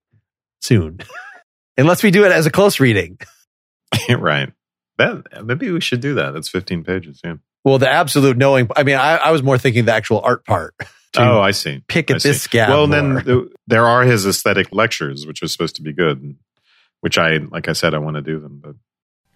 [0.61, 0.99] soon
[1.77, 3.17] unless we do it as a close reading.
[4.09, 4.51] right.
[4.97, 6.31] That maybe we should do that.
[6.31, 7.21] That's 15 pages.
[7.23, 7.35] Yeah.
[7.63, 8.69] Well, the absolute knowing.
[8.75, 10.75] I mean, I, I was more thinking the actual art part.
[11.17, 11.83] Oh, I see.
[11.89, 12.69] Pick at this gap.
[12.69, 13.21] Well, more.
[13.21, 16.37] then there are his aesthetic lectures, which are supposed to be good,
[17.01, 18.61] which I, like I said, I want to do them.
[18.63, 18.75] But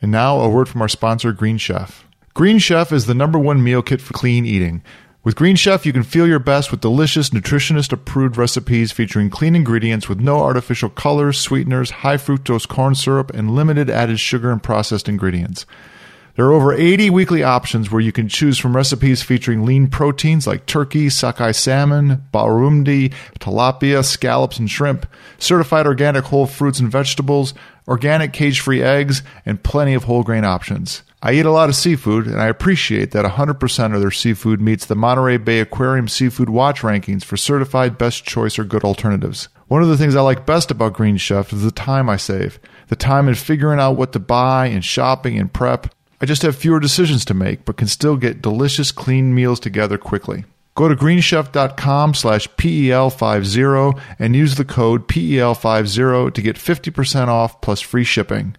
[0.02, 2.06] and now a word from our sponsor, Green Chef.
[2.34, 4.84] Green Chef is the number one meal kit for clean eating.
[5.26, 9.56] With Green Chef, you can feel your best with delicious, nutritionist approved recipes featuring clean
[9.56, 14.62] ingredients with no artificial colors, sweeteners, high fructose corn syrup, and limited added sugar and
[14.62, 15.66] processed ingredients.
[16.36, 20.46] There are over 80 weekly options where you can choose from recipes featuring lean proteins
[20.46, 27.54] like turkey, sockeye salmon, barramundi, tilapia, scallops, and shrimp, certified organic whole fruits and vegetables,
[27.88, 31.04] organic cage free eggs, and plenty of whole grain options.
[31.24, 34.86] I eat a lot of seafood, and I appreciate that 100% of their seafood meets
[34.86, 39.48] the Monterey Bay Aquarium Seafood Watch rankings for certified best choice or good alternatives.
[39.70, 42.60] One of the things I like best about Green Chef is the time I save.
[42.90, 45.95] The time in figuring out what to buy and shopping and prep.
[46.22, 49.98] I just have fewer decisions to make, but can still get delicious, clean meals together
[49.98, 50.46] quickly.
[50.76, 57.80] Go to greenchef.com slash PEL50 and use the code PEL50 to get 50% off plus
[57.80, 58.58] free shipping.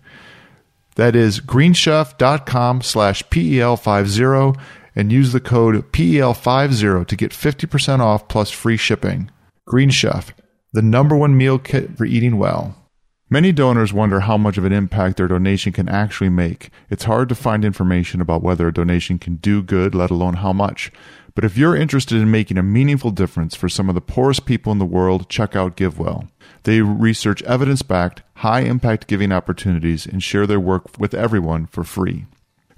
[0.94, 4.58] That is greenchef.com slash PEL50
[4.96, 9.30] and use the code PEL50 to get 50% off plus free shipping.
[9.66, 10.32] Green Chef,
[10.72, 12.85] the number one meal kit for eating well.
[13.28, 16.70] Many donors wonder how much of an impact their donation can actually make.
[16.88, 20.52] It's hard to find information about whether a donation can do good, let alone how
[20.52, 20.92] much.
[21.34, 24.70] But if you're interested in making a meaningful difference for some of the poorest people
[24.70, 26.28] in the world, check out GiveWell.
[26.62, 31.82] They research evidence backed, high impact giving opportunities and share their work with everyone for
[31.82, 32.26] free.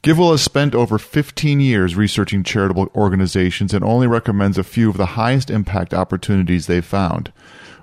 [0.02, 4.96] GiveWell has spent over 15 years researching charitable organizations and only recommends a few of
[4.96, 7.32] the highest impact opportunities they've found.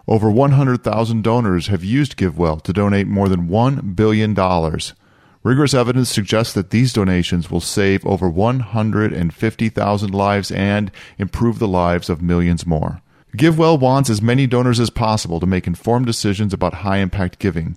[0.07, 4.35] Over 100,000 donors have used GiveWell to donate more than $1 billion.
[5.41, 12.09] Rigorous evidence suggests that these donations will save over 150,000 lives and improve the lives
[12.09, 13.01] of millions more.
[13.35, 17.75] GiveWell wants as many donors as possible to make informed decisions about high impact giving.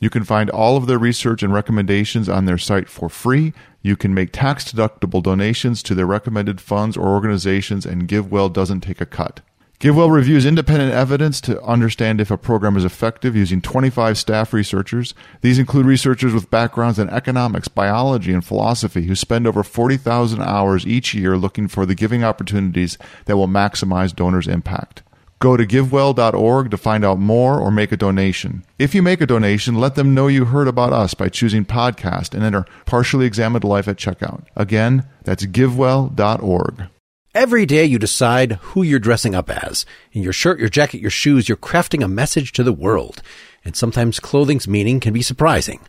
[0.00, 3.52] You can find all of their research and recommendations on their site for free.
[3.82, 8.80] You can make tax deductible donations to their recommended funds or organizations, and GiveWell doesn't
[8.80, 9.40] take a cut.
[9.80, 15.14] GiveWell reviews independent evidence to understand if a program is effective using 25 staff researchers.
[15.40, 20.84] These include researchers with backgrounds in economics, biology, and philosophy who spend over 40,000 hours
[20.84, 25.04] each year looking for the giving opportunities that will maximize donors' impact.
[25.38, 28.64] Go to givewell.org to find out more or make a donation.
[28.80, 32.34] If you make a donation, let them know you heard about us by choosing podcast
[32.34, 34.42] and enter partially examined life at checkout.
[34.56, 36.88] Again, that's givewell.org.
[37.34, 39.84] Every day you decide who you're dressing up as.
[40.12, 43.20] In your shirt, your jacket, your shoes, you're crafting a message to the world.
[43.66, 45.80] And sometimes clothing's meaning can be surprising.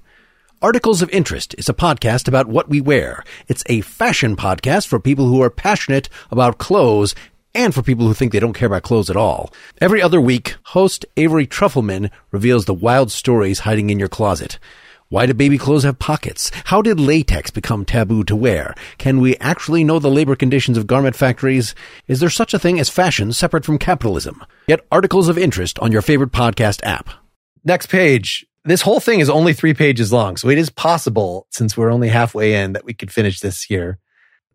[0.61, 3.23] Articles of Interest is a podcast about what we wear.
[3.47, 7.15] It's a fashion podcast for people who are passionate about clothes
[7.55, 9.53] and for people who think they don't care about clothes at all.
[9.79, 14.59] Every other week, host Avery Trufelman reveals the wild stories hiding in your closet.
[15.11, 16.51] Why do baby clothes have pockets?
[16.65, 18.75] How did latex become taboo to wear?
[18.99, 21.73] Can we actually know the labor conditions of garment factories?
[22.07, 24.45] Is there such a thing as fashion separate from capitalism?
[24.67, 27.09] Get articles of interest on your favorite podcast app.
[27.65, 28.45] Next page.
[28.65, 32.09] This whole thing is only three pages long, so it is possible, since we're only
[32.09, 33.97] halfway in, that we could finish this here.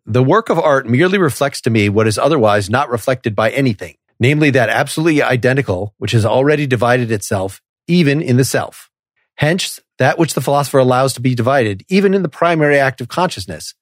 [0.05, 3.95] The work of art merely reflects to me what is otherwise not reflected by anything,
[4.21, 8.89] namely that absolutely identical, which has already divided itself, even in the self.
[9.35, 13.07] Hence, that which the philosopher allows to be divided, even in the primary act of
[13.07, 13.73] consciousness,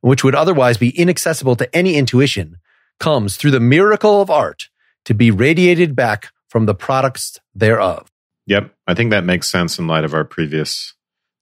[0.00, 2.58] which would otherwise be inaccessible to any intuition,
[3.00, 4.68] comes through the miracle of art
[5.04, 8.10] to be radiated back from the products thereof.
[8.46, 8.74] Yep.
[8.86, 10.94] I think that makes sense in light of our previous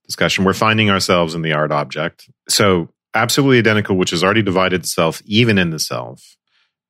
[0.05, 0.45] discussion.
[0.45, 2.29] We're finding ourselves in the art object.
[2.47, 6.37] So, absolutely identical, which has already divided itself even in the self,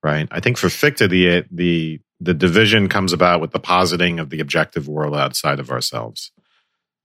[0.01, 0.27] right?
[0.31, 4.39] I think for Fichte, the, the, the division comes about with the positing of the
[4.39, 6.31] objective world outside of ourselves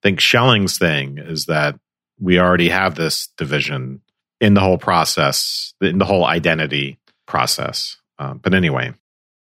[0.03, 1.79] think Schelling's thing is that
[2.21, 4.01] we already have this division
[4.41, 7.97] in the whole process, in the whole identity process.
[8.19, 8.93] Um, but anyway.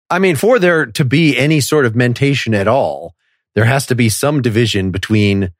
[0.08, 3.14] I mean, for there to be any sort of mentation at all,
[3.54, 5.52] there has to be some division between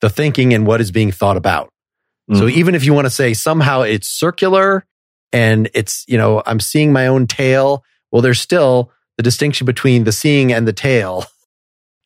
[0.00, 1.72] the thinking and what is being thought about.
[2.30, 2.40] Mm-hmm.
[2.40, 4.84] So even if you want to say somehow it's circular
[5.32, 10.04] and it's, you know, I'm seeing my own tail, well, there's still the distinction between
[10.04, 11.24] the seeing and the tail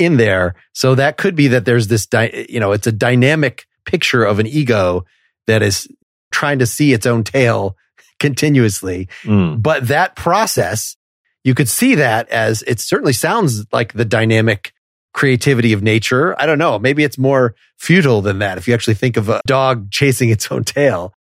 [0.00, 0.54] in there.
[0.72, 4.38] So that could be that there's this, di- you know, it's a dynamic picture of
[4.38, 5.04] an ego
[5.46, 5.86] that is
[6.32, 7.76] trying to see its own tail
[8.18, 9.08] continuously.
[9.22, 9.62] Mm.
[9.62, 10.96] But that process,
[11.44, 14.72] you could see that as it certainly sounds like the dynamic
[15.12, 16.40] creativity of nature.
[16.40, 16.78] I don't know.
[16.78, 20.50] Maybe it's more futile than that if you actually think of a dog chasing its
[20.50, 21.12] own tail.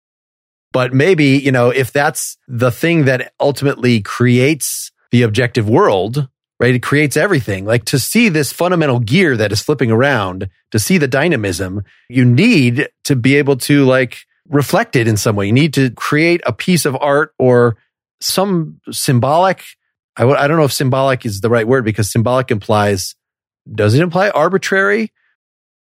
[0.71, 6.75] But maybe, you know, if that's the thing that ultimately creates the objective world, right?
[6.75, 7.65] It creates everything.
[7.65, 12.25] Like to see this fundamental gear that is flipping around, to see the dynamism, you
[12.25, 14.17] need to be able to like
[14.47, 15.45] reflect it in some way.
[15.45, 17.77] You need to create a piece of art or
[18.19, 19.63] some symbolic.
[20.17, 23.15] I w- I don't know if symbolic is the right word because symbolic implies,
[23.73, 25.13] does it imply arbitrary?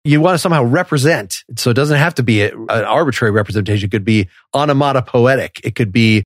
[0.02, 1.44] You want to somehow represent.
[1.56, 3.86] So it doesn't have to be a, an arbitrary representation.
[3.86, 5.60] It could be onomatopoetic.
[5.62, 6.24] It could be,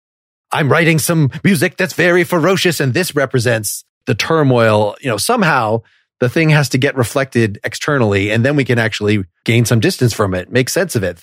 [0.50, 5.82] I'm writing some music that's very ferocious and this represents the turmoil, you know, somehow
[6.18, 10.14] the thing has to get reflected externally and then we can actually gain some distance
[10.14, 11.22] from it, make sense of it,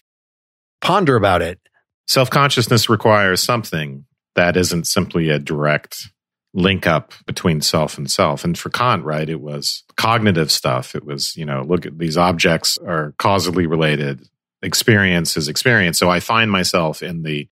[0.82, 1.60] ponder about it.
[2.08, 6.10] Self consciousness requires something that isn't simply a direct
[6.54, 8.46] link up between self and self.
[8.46, 10.94] And for Kant, right, it was cognitive stuff.
[10.94, 14.22] It was, you know, look at these objects are causally related.
[14.62, 15.98] Experience is experience.
[15.98, 17.50] So I find myself in the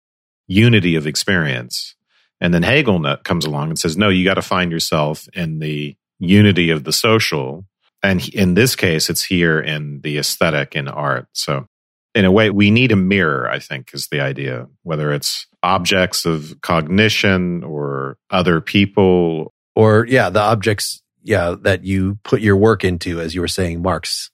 [0.48, 1.94] unity of experience.
[2.40, 5.96] And then Hegel comes along and says, no, you got to find yourself in the
[6.18, 7.66] unity of the social.
[8.02, 11.26] And in this case, it's here in the aesthetic in art.
[11.32, 11.66] So
[12.14, 16.24] in a way, we need a mirror, I think, is the idea, whether it's objects
[16.24, 19.52] of cognition or other people.
[19.76, 23.82] Or, yeah, the objects, yeah, that you put your work into, as you were saying,
[23.82, 24.30] Marx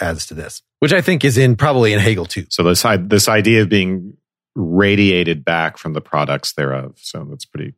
[0.00, 2.46] adds to this, which I think is in probably in Hegel too.
[2.48, 4.16] So this, this idea of being
[4.60, 6.94] radiated back from the products thereof.
[6.96, 7.74] So that's pretty.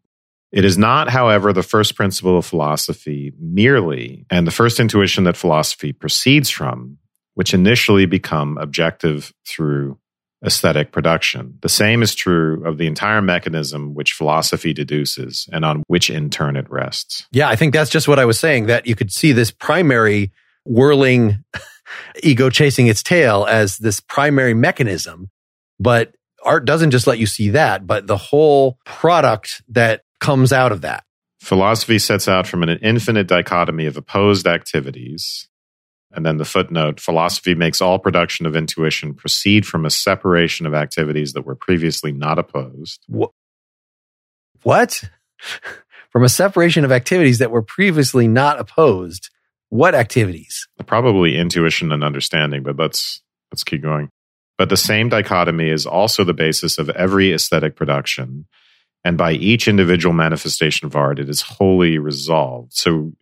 [0.51, 5.37] It is not, however, the first principle of philosophy merely, and the first intuition that
[5.37, 6.99] philosophy proceeds from,
[7.35, 9.99] which initially become objective through
[10.45, 11.57] aesthetic production.
[11.63, 16.31] The same is true of the entire mechanism which philosophy deduces and on which in
[16.31, 17.27] turn it rests.
[17.31, 20.33] Yeah, I think that's just what I was saying that you could see this primary
[20.65, 21.45] whirling
[22.23, 25.31] ego chasing its tail as this primary mechanism,
[25.79, 30.73] but art doesn't just let you see that, but the whole product that comes out
[30.73, 31.05] of that.
[31.41, 35.49] Philosophy sets out from an infinite dichotomy of opposed activities.
[36.13, 40.75] And then the footnote philosophy makes all production of intuition proceed from a separation of
[40.75, 43.05] activities that were previously not opposed.
[44.63, 45.03] What?
[46.11, 49.31] from a separation of activities that were previously not opposed.
[49.71, 50.69] What activities?
[50.87, 54.11] Probably intuition and understanding, but let's let's keep going.
[54.59, 58.47] But the same dichotomy is also the basis of every aesthetic production.
[59.05, 62.73] And by each individual manifestation of art, it is wholly resolved.
[62.73, 63.13] So,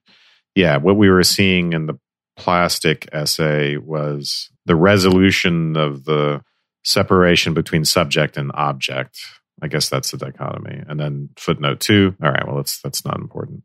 [0.54, 1.98] yeah, what we were seeing in the
[2.36, 6.42] plastic essay was the resolution of the
[6.84, 9.18] separation between subject and object.
[9.62, 10.82] I guess that's the dichotomy.
[10.88, 12.16] And then footnote two.
[12.22, 13.62] All right, well, that's that's not important.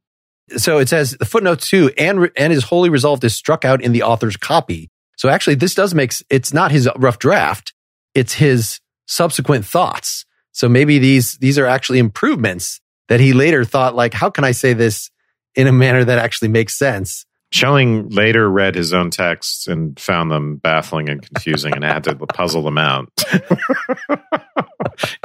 [0.58, 3.94] So it says the footnote two and and is wholly resolved is struck out in
[3.94, 4.90] the author's copy.
[5.18, 7.74] So actually, this does make it's not his rough draft;
[8.14, 10.26] it's his subsequent thoughts.
[10.52, 14.52] So maybe these these are actually improvements that he later thought, like, how can I
[14.52, 15.12] say this
[15.54, 17.26] in a manner that actually makes sense?
[17.52, 22.16] Schelling later read his own texts and found them baffling and confusing and had to
[22.34, 23.10] puzzle them out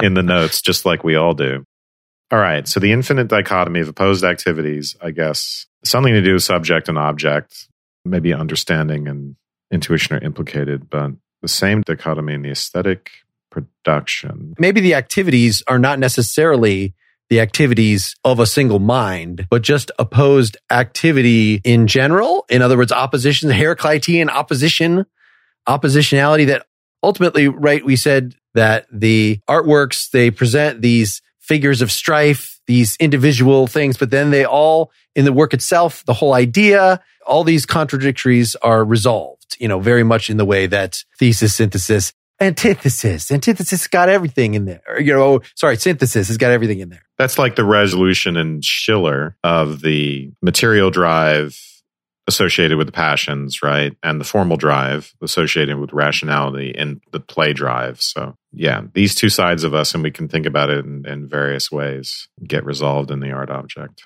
[0.01, 1.65] in the notes, just like we all do.
[2.31, 2.67] All right.
[2.67, 6.97] So the infinite dichotomy of opposed activities, I guess, something to do with subject and
[6.97, 7.67] object,
[8.05, 9.35] maybe understanding and
[9.71, 11.11] intuition are implicated, but
[11.41, 13.11] the same dichotomy in the aesthetic
[13.49, 14.53] production.
[14.59, 16.93] Maybe the activities are not necessarily
[17.29, 22.45] the activities of a single mind, but just opposed activity in general.
[22.49, 25.05] In other words, opposition, Heraclitean opposition,
[25.67, 26.65] oppositionality that
[27.01, 33.65] ultimately, right, we said that the artworks, they present these figures of strife, these individual
[33.65, 38.55] things, but then they all, in the work itself, the whole idea, all these contradictories
[38.57, 43.31] are resolved, you know, very much in the way that thesis, synthesis, antithesis.
[43.31, 44.81] Antithesis got everything in there.
[44.87, 47.03] Or, you know, sorry, synthesis has got everything in there.
[47.17, 51.57] That's like the resolution in Schiller of the material drive
[52.27, 53.95] associated with the passions, right?
[54.03, 58.01] And the formal drive associated with rationality and the play drive.
[58.01, 61.27] So, yeah, these two sides of us, and we can think about it in, in
[61.27, 64.03] various ways, get resolved in the art object.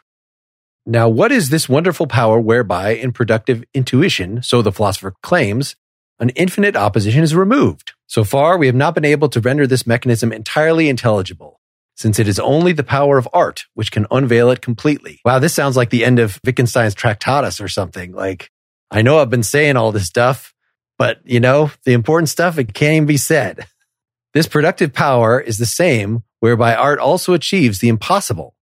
[0.86, 5.75] Now, what is this wonderful power whereby in productive intuition, so the philosopher claims,
[6.19, 7.93] an infinite opposition is removed?
[8.05, 11.59] So far, we have not been able to render this mechanism entirely intelligible,
[11.95, 15.21] since it is only the power of art which can unveil it completely.
[15.25, 18.11] Wow, this sounds like the end of Wittgenstein's Tractatus or something.
[18.13, 18.51] Like,
[18.91, 20.53] I know I've been saying all this stuff,
[20.99, 23.67] but you know, the important stuff, it can't even be said.
[24.33, 28.55] This productive power is the same whereby art also achieves the impossible,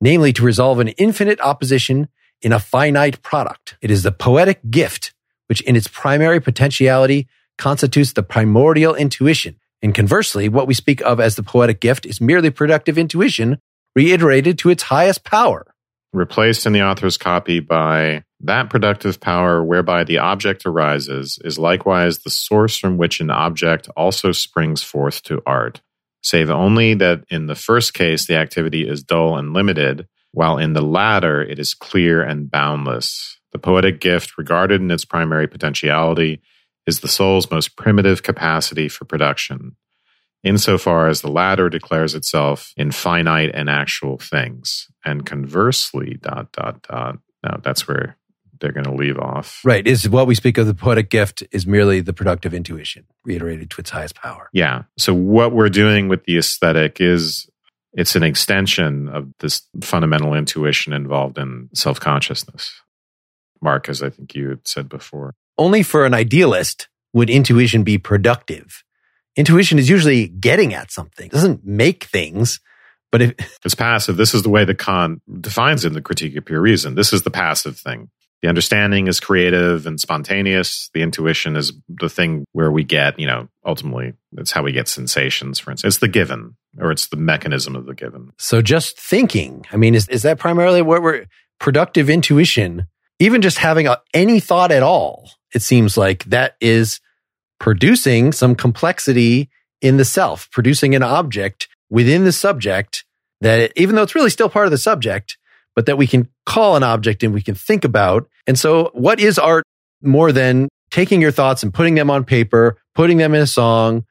[0.00, 2.08] namely to resolve an infinite opposition
[2.42, 3.76] in a finite product.
[3.82, 5.12] It is the poetic gift,
[5.46, 7.28] which in its primary potentiality
[7.58, 9.56] constitutes the primordial intuition.
[9.82, 13.58] And conversely, what we speak of as the poetic gift is merely productive intuition
[13.94, 15.66] reiterated to its highest power.
[16.12, 22.18] Replaced in the author's copy by that productive power whereby the object arises is likewise
[22.18, 25.80] the source from which an object also springs forth to art,
[26.22, 30.72] save only that in the first case the activity is dull and limited, while in
[30.72, 33.38] the latter it is clear and boundless.
[33.52, 36.40] The poetic gift, regarded in its primary potentiality,
[36.86, 39.76] is the soul's most primitive capacity for production,
[40.44, 44.88] insofar as the latter declares itself in finite and actual things.
[45.04, 47.18] And conversely, dot, dot, dot.
[47.42, 48.16] Now, that's where
[48.60, 49.60] they're going to leave off.
[49.64, 49.86] Right.
[49.86, 53.80] Is what we speak of the poetic gift is merely the productive intuition, reiterated to
[53.80, 54.50] its highest power.
[54.52, 54.82] Yeah.
[54.98, 57.48] So what we're doing with the aesthetic is
[57.92, 62.72] it's an extension of this fundamental intuition involved in self consciousness.
[63.62, 67.98] Mark, as I think you had said before only for an idealist would intuition be
[67.98, 68.82] productive.
[69.36, 71.26] Intuition is usually getting at something.
[71.26, 72.60] It doesn't make things,
[73.12, 73.34] but if
[73.64, 76.62] it's passive, this is the way that Kant defines it in the critique of pure
[76.62, 76.94] reason.
[76.94, 78.10] This is the passive thing.
[78.42, 80.88] The understanding is creative and spontaneous.
[80.94, 84.88] The intuition is the thing where we get, you know, ultimately, it's how we get
[84.88, 85.96] sensations, for instance.
[85.96, 88.32] It's the given, or it's the mechanism of the given.
[88.38, 91.26] So just thinking, I mean, is, is that primarily what we're
[91.58, 92.86] productive intuition?
[93.18, 97.00] Even just having a, any thought at all it seems like that is
[97.58, 103.04] producing some complexity in the self, producing an object within the subject
[103.40, 105.38] that even though it's really still part of the subject,
[105.76, 108.28] but that we can call an object and we can think about.
[108.46, 109.64] And so what is art
[110.02, 114.04] more than taking your thoughts and putting them on paper, putting them in a song,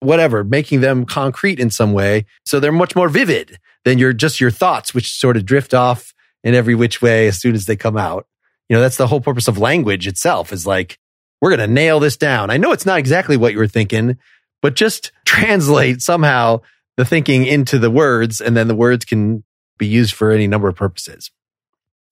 [0.00, 2.26] whatever, making them concrete in some way.
[2.44, 6.12] So they're much more vivid than your just your thoughts, which sort of drift off
[6.44, 8.26] in every which way as soon as they come out.
[8.68, 10.98] You know, that's the whole purpose of language itself is like,
[11.40, 12.50] we're going to nail this down.
[12.50, 14.18] I know it's not exactly what you were thinking,
[14.60, 16.60] but just translate somehow
[16.96, 19.44] the thinking into the words and then the words can
[19.78, 21.30] be used for any number of purposes.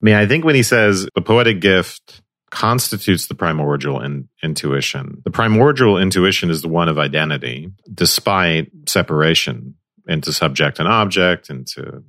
[0.01, 5.21] I mean, I think when he says the poetic gift constitutes the primordial in, intuition,
[5.23, 9.75] the primordial intuition is the one of identity, despite separation
[10.07, 12.03] into subject and object, into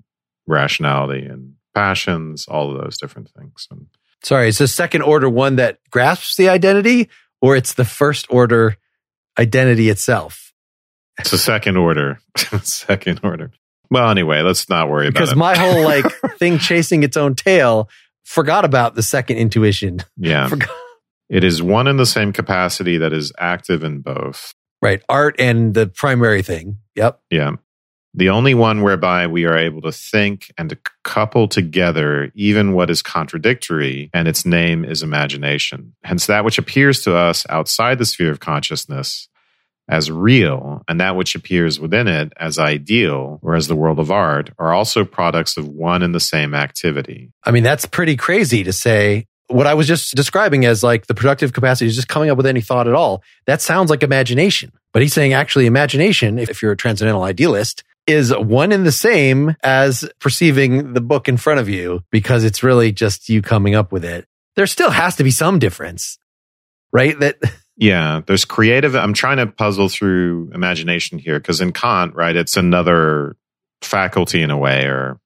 [0.46, 3.68] rationality and passions, all of those different things.
[3.70, 3.86] And
[4.22, 7.08] Sorry, it's the second order one that grasps the identity,
[7.40, 8.76] or it's the first order
[9.38, 10.52] identity itself?
[11.18, 12.20] It's the second order.
[12.62, 13.52] second order.
[13.92, 15.24] Well, anyway, let's not worry about it.
[15.24, 16.04] Because my whole like
[16.38, 17.88] thing chasing its own tail
[18.24, 20.00] forgot about the second intuition.
[20.16, 20.48] Yeah.
[20.48, 20.70] Forgot.
[21.28, 24.54] It is one and the same capacity that is active in both.
[24.80, 25.02] Right.
[25.08, 26.78] Art and the primary thing.
[26.94, 27.20] Yep.
[27.30, 27.52] Yeah
[28.14, 32.90] the only one whereby we are able to think and to couple together even what
[32.90, 35.94] is contradictory, and its name is imagination.
[36.04, 39.28] Hence, that which appears to us outside the sphere of consciousness
[39.92, 44.10] as real, and that which appears within it as ideal or as the world of
[44.10, 47.30] art, are also products of one and the same activity.
[47.44, 51.14] I mean, that's pretty crazy to say what I was just describing as like the
[51.14, 53.22] productive capacity is just coming up with any thought at all.
[53.44, 54.72] That sounds like imagination.
[54.94, 59.54] But he's saying actually imagination, if you're a transcendental idealist, is one and the same
[59.62, 63.92] as perceiving the book in front of you because it's really just you coming up
[63.92, 64.26] with it.
[64.56, 66.18] There still has to be some difference,
[66.92, 67.18] right?
[67.20, 67.36] That
[67.82, 68.94] Yeah, there's creative.
[68.94, 73.36] I'm trying to puzzle through imagination here because in Kant, right, it's another
[73.80, 75.18] faculty in a way, or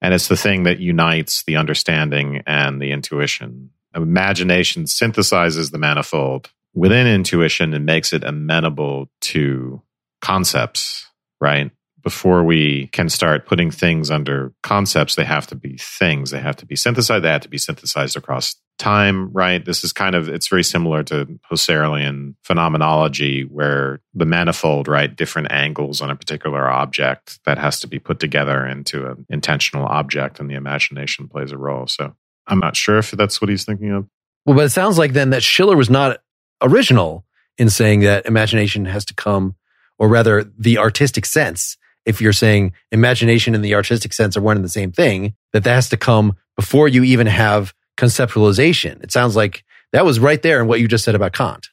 [0.00, 3.72] and it's the thing that unites the understanding and the intuition.
[3.94, 9.82] Imagination synthesizes the manifold within intuition and makes it amenable to
[10.22, 11.10] concepts,
[11.42, 11.72] right?
[12.02, 16.30] Before we can start putting things under concepts, they have to be things.
[16.30, 17.24] They have to be synthesized.
[17.24, 19.64] They have to be synthesized across time, right?
[19.64, 25.14] This is kind of, it's very similar to Husserlian phenomenology where the manifold, right?
[25.14, 29.86] Different angles on a particular object that has to be put together into an intentional
[29.86, 31.86] object and the imagination plays a role.
[31.86, 32.14] So
[32.46, 34.08] I'm not sure if that's what he's thinking of.
[34.44, 36.18] Well, but it sounds like then that Schiller was not
[36.60, 37.24] original
[37.58, 39.54] in saying that imagination has to come,
[39.98, 44.56] or rather the artistic sense if you're saying imagination and the artistic sense are one
[44.56, 49.02] and the same thing, that that has to come before you even have conceptualization.
[49.02, 51.68] It sounds like that was right there in what you just said about Kant.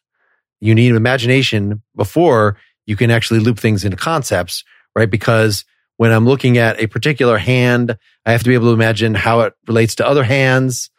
[0.62, 4.64] You need imagination before you can actually loop things into concepts,
[4.96, 5.10] right?
[5.10, 5.64] Because
[5.98, 9.42] when I'm looking at a particular hand, I have to be able to imagine how
[9.42, 10.90] it relates to other hands.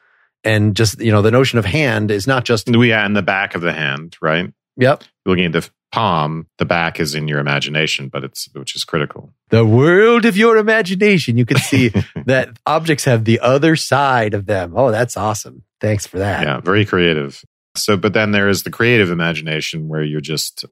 [0.43, 2.68] And just, you know, the notion of hand is not just.
[2.68, 4.51] Yeah, in the back of the hand, right?
[4.76, 5.05] Yep.
[5.26, 9.32] Looking at the palm, the back is in your imagination, but it's which is critical.
[9.49, 11.36] The world of your imagination.
[11.36, 11.88] You can see
[12.26, 14.72] that objects have the other side of them.
[14.76, 15.64] Oh, that's awesome.
[15.80, 16.45] Thanks for that.
[16.45, 17.43] Yeah, very creative.
[17.76, 20.64] So, but then there is the creative imagination where you're just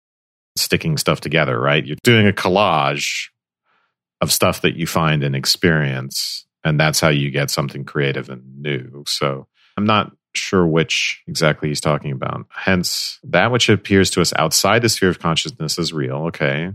[0.56, 1.84] sticking stuff together, right?
[1.84, 3.28] You're doing a collage
[4.20, 8.60] of stuff that you find in experience, and that's how you get something creative and
[8.60, 9.04] new.
[9.06, 9.46] So,
[9.76, 12.46] I'm not sure which exactly he's talking about.
[12.50, 16.72] Hence, that which appears to us outside the sphere of consciousness is real, okay.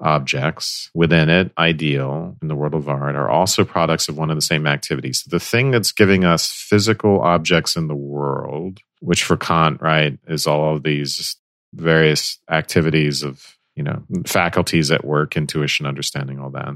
[0.00, 4.36] Objects within it, ideal in the world of art, are also products of one and
[4.36, 5.12] the same activity.
[5.12, 10.18] So the thing that's giving us physical objects in the world, which for Kant, right,
[10.26, 11.36] is all of these
[11.72, 16.74] various activities of, you know, faculties at work, intuition, understanding, all that.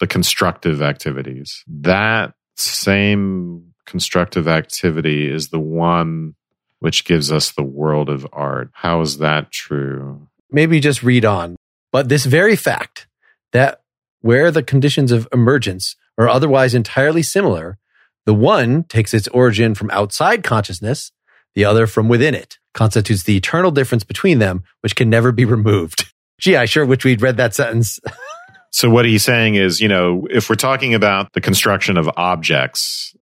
[0.00, 1.62] The constructive activities.
[1.68, 6.34] That same constructive activity is the one
[6.80, 8.70] which gives us the world of art.
[8.74, 10.28] How is that true?
[10.50, 11.56] Maybe just read on.
[11.92, 13.06] But this very fact
[13.52, 13.80] that
[14.20, 17.78] where the conditions of emergence are otherwise entirely similar,
[18.26, 21.12] the one takes its origin from outside consciousness,
[21.54, 25.44] the other from within it, constitutes the eternal difference between them, which can never be
[25.44, 26.12] removed.
[26.40, 28.00] Gee, I sure wish we'd read that sentence.
[28.70, 33.14] so what he's saying is, you know, if we're talking about the construction of objects,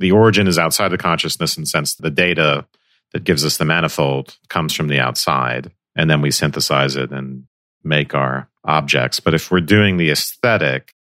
[0.00, 2.66] the origin is outside the consciousness the sense the data
[3.12, 7.44] that gives us the manifold comes from the outside and then we synthesize it and
[7.84, 9.20] make our objects.
[9.20, 10.94] But if we're doing the aesthetic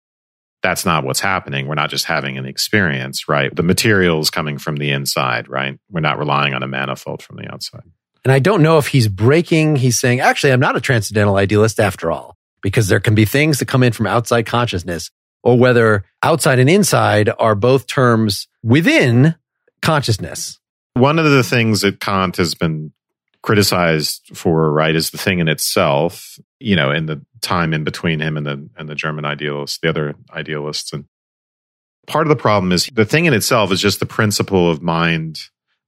[0.60, 1.68] that's not what's happening.
[1.68, 3.54] We're not just having an experience right?
[3.54, 5.78] The materials coming from the inside right?
[5.90, 7.84] We're not relying on a manifold from the outside.
[8.24, 11.78] And i don't know if he's breaking he's saying actually i'm not a transcendental idealist
[11.78, 15.10] after all because there can be things that come in from outside consciousness
[15.42, 19.34] or whether outside and inside are both terms within
[19.82, 20.58] consciousness.
[20.94, 22.92] One of the things that Kant has been
[23.42, 28.20] criticized for, right, is the thing in itself, you know, in the time in between
[28.20, 30.92] him and the and the German idealists, the other idealists.
[30.92, 31.04] And
[32.06, 35.38] part of the problem is the thing in itself is just the principle of mind,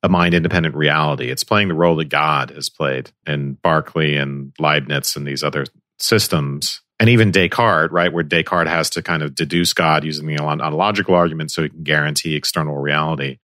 [0.03, 1.30] a mind independent reality.
[1.30, 5.66] It's playing the role that God has played in Berkeley and Leibniz and these other
[5.98, 10.38] systems and even Descartes, right, where Descartes has to kind of deduce God using the
[10.38, 13.38] ontological argument so he can guarantee external reality.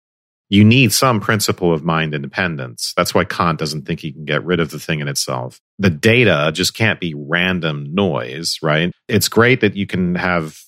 [0.49, 2.93] You need some principle of mind independence.
[2.97, 5.61] That's why Kant doesn't think he can get rid of the thing in itself.
[5.79, 8.93] The data just can't be random noise, right?
[9.09, 10.59] It's great that you can have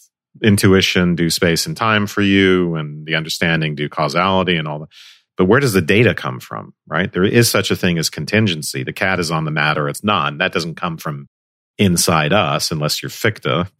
[0.40, 4.88] intuition do space and time for you and the understanding do causality and all that.
[5.36, 7.12] But where does the data come from, right?
[7.12, 8.84] There is such a thing as contingency.
[8.84, 10.38] The cat is on the mat or it's not.
[10.38, 11.26] That doesn't come from
[11.78, 13.70] inside us unless you're Fichte.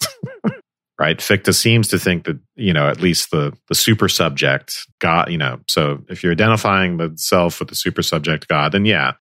[0.99, 1.21] right?
[1.21, 5.39] Fichte seems to think that, you know, at least the the super subject God, you
[5.39, 9.13] know, so if you're identifying the self with the super subject God, then yeah,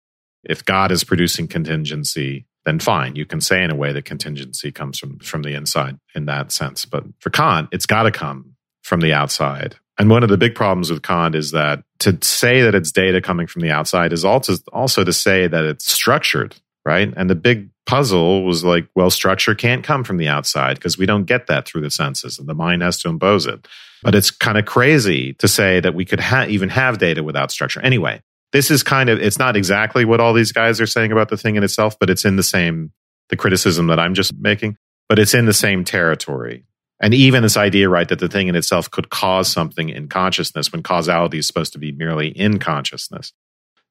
[0.44, 3.16] if God is producing contingency, then fine.
[3.16, 6.52] You can say in a way that contingency comes from from the inside in that
[6.52, 6.86] sense.
[6.86, 9.76] But for Kant, it's gotta come from the outside.
[9.98, 13.22] And one of the big problems with Kant is that to say that it's data
[13.22, 16.56] coming from the outside is also also to say that it's structured,
[16.86, 17.14] right?
[17.16, 21.06] And the big puzzle was like, well, structure can't come from the outside because we
[21.06, 23.68] don't get that through the senses and the mind has to impose it.
[24.04, 27.52] But it's kind of crazy to say that we could ha- even have data without
[27.52, 27.82] structure.
[27.82, 28.22] Anyway,
[28.52, 31.38] this is kind of, it's not exactly what all these guys are saying about the
[31.38, 32.92] thing in itself, but it's in the same,
[33.30, 34.78] the criticism that I'm just making,
[35.10, 36.66] but it's in the same territory.
[37.02, 40.72] And even this idea, right, that the thing in itself could cause something in consciousness
[40.72, 43.34] when causality is supposed to be merely in consciousness.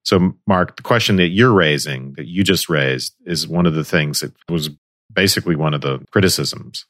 [0.05, 3.85] So, Mark, the question that you're raising, that you just raised, is one of the
[3.85, 4.71] things that was
[5.13, 6.87] basically one of the criticisms.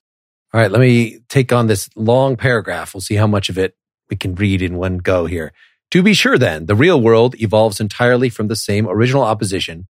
[0.52, 2.94] All right, let me take on this long paragraph.
[2.94, 3.76] We'll see how much of it
[4.10, 5.52] we can read in one go here.
[5.92, 9.86] To be sure, then, the real world evolves entirely from the same original opposition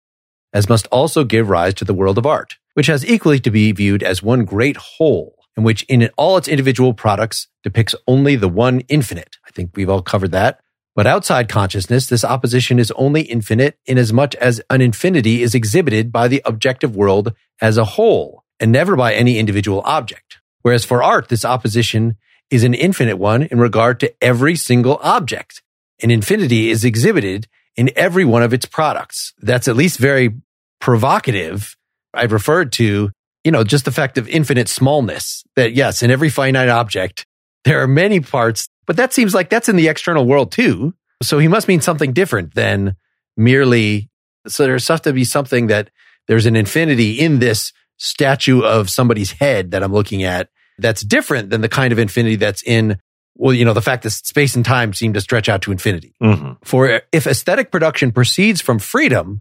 [0.53, 3.73] as must also give rise to the world of art, which has equally to be
[3.73, 8.49] viewed as one great whole, in which in all its individual products depicts only the
[8.49, 9.37] one infinite.
[9.47, 10.61] I think we've all covered that.
[10.95, 16.29] But outside consciousness, this opposition is only infinite inasmuch as an infinity is exhibited by
[16.29, 20.39] the objective world as a whole and never by any individual object.
[20.63, 22.17] Whereas for art, this opposition
[22.51, 25.63] is an infinite one in regard to every single object.
[26.03, 29.33] An infinity is exhibited in every one of its products.
[29.41, 30.35] That's at least very
[30.81, 31.77] provocative.
[32.13, 33.11] I've referred to,
[33.43, 37.27] you know, just the fact of infinite smallness that yes, in every finite object,
[37.65, 40.95] there are many parts but that seems like that's in the external world too.
[41.23, 42.97] So he must mean something different than
[43.37, 44.11] merely.
[44.47, 45.91] So there's stuff to be something that
[46.29, 50.49] there's an infinity in this statue of somebody's head that I'm looking at
[50.79, 52.99] that's different than the kind of infinity that's in,
[53.37, 56.15] well, you know, the fact that space and time seem to stretch out to infinity.
[56.23, 56.53] Mm-hmm.
[56.65, 59.41] For if aesthetic production proceeds from freedom,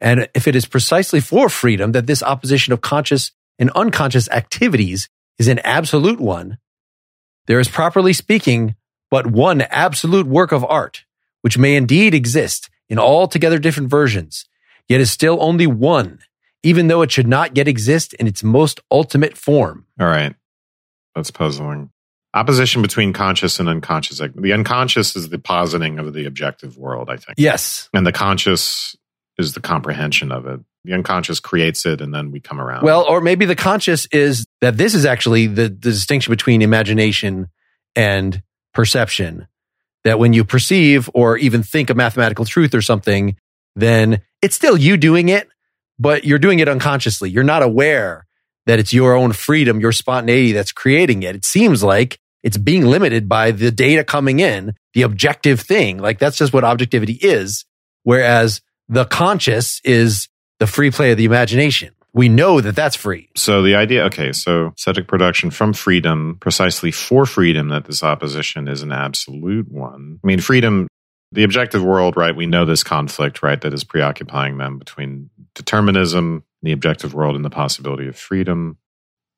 [0.00, 5.08] and if it is precisely for freedom that this opposition of conscious and unconscious activities
[5.38, 6.58] is an absolute one,
[7.46, 8.76] there is properly speaking
[9.10, 11.04] but one absolute work of art,
[11.42, 14.46] which may indeed exist in altogether different versions,
[14.88, 16.18] yet is still only one,
[16.62, 19.86] even though it should not yet exist in its most ultimate form.
[20.00, 20.34] All right.
[21.14, 21.90] That's puzzling.
[22.34, 24.18] Opposition between conscious and unconscious.
[24.34, 27.34] The unconscious is the positing of the objective world, I think.
[27.36, 27.90] Yes.
[27.92, 28.96] And the conscious
[29.36, 30.60] is the comprehension of it.
[30.84, 32.82] The unconscious creates it and then we come around.
[32.82, 37.48] Well, or maybe the conscious is that this is actually the, the distinction between imagination
[37.94, 38.42] and
[38.74, 39.46] perception
[40.04, 43.36] that when you perceive or even think a mathematical truth or something,
[43.76, 45.48] then it's still you doing it,
[45.98, 47.30] but you're doing it unconsciously.
[47.30, 48.26] You're not aware
[48.66, 51.36] that it's your own freedom, your spontaneity that's creating it.
[51.36, 55.98] It seems like it's being limited by the data coming in, the objective thing.
[55.98, 57.64] Like that's just what objectivity is.
[58.02, 60.28] Whereas the conscious is
[60.62, 63.30] the free play of the imagination we know that that's free.
[63.34, 68.68] So the idea, okay, so aesthetic production from freedom, precisely for freedom, that this opposition
[68.68, 70.20] is an absolute one.
[70.22, 70.88] I mean, freedom,
[71.32, 72.36] the objective world, right?
[72.36, 77.44] We know this conflict, right, that is preoccupying them between determinism, the objective world, and
[77.44, 78.76] the possibility of freedom.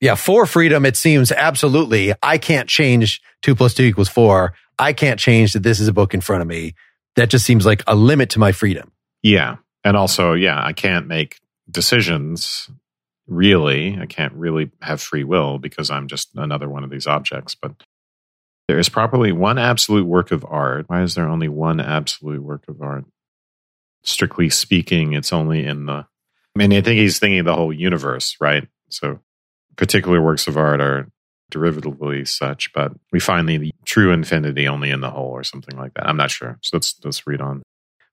[0.00, 2.12] Yeah, for freedom, it seems absolutely.
[2.22, 4.54] I can't change two plus two equals four.
[4.80, 6.74] I can't change that this is a book in front of me.
[7.14, 8.90] That just seems like a limit to my freedom.
[9.22, 9.56] Yeah.
[9.84, 12.70] And also, yeah, I can't make decisions
[13.26, 13.98] really.
[14.00, 17.54] I can't really have free will because i'm just another one of these objects.
[17.54, 17.72] But
[18.68, 20.86] there is properly one absolute work of art.
[20.88, 23.04] Why is there only one absolute work of art?
[24.02, 28.36] Strictly speaking it's only in the i mean i think he's thinking the whole universe
[28.40, 28.68] right?
[28.90, 29.20] So
[29.76, 31.08] particular works of art are
[31.50, 35.94] derivatively such but we find the true infinity only in the whole or something like
[35.94, 36.06] that.
[36.06, 36.58] I'm not sure.
[36.62, 37.62] So let's let's read on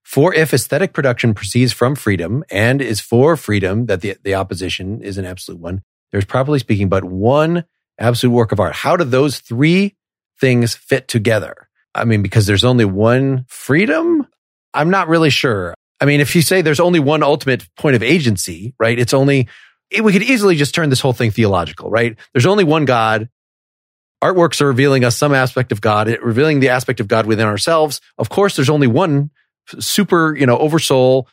[0.02, 5.00] for if aesthetic production proceeds from freedom and is for freedom, that the, the opposition
[5.00, 7.64] is an absolute one, there's properly speaking but one
[7.98, 8.74] absolute work of art.
[8.74, 9.96] How do those three
[10.40, 11.68] things fit together?
[11.94, 14.26] I mean, because there's only one freedom?
[14.74, 15.74] I'm not really sure.
[16.00, 18.98] I mean, if you say there's only one ultimate point of agency, right?
[18.98, 19.48] It's only,
[19.90, 22.18] it, we could easily just turn this whole thing theological, right?
[22.34, 23.28] There's only one God.
[24.22, 28.00] Artworks are revealing us some aspect of God, revealing the aspect of God within ourselves.
[28.18, 29.30] Of course, there's only one
[29.78, 31.28] super, you know, oversoul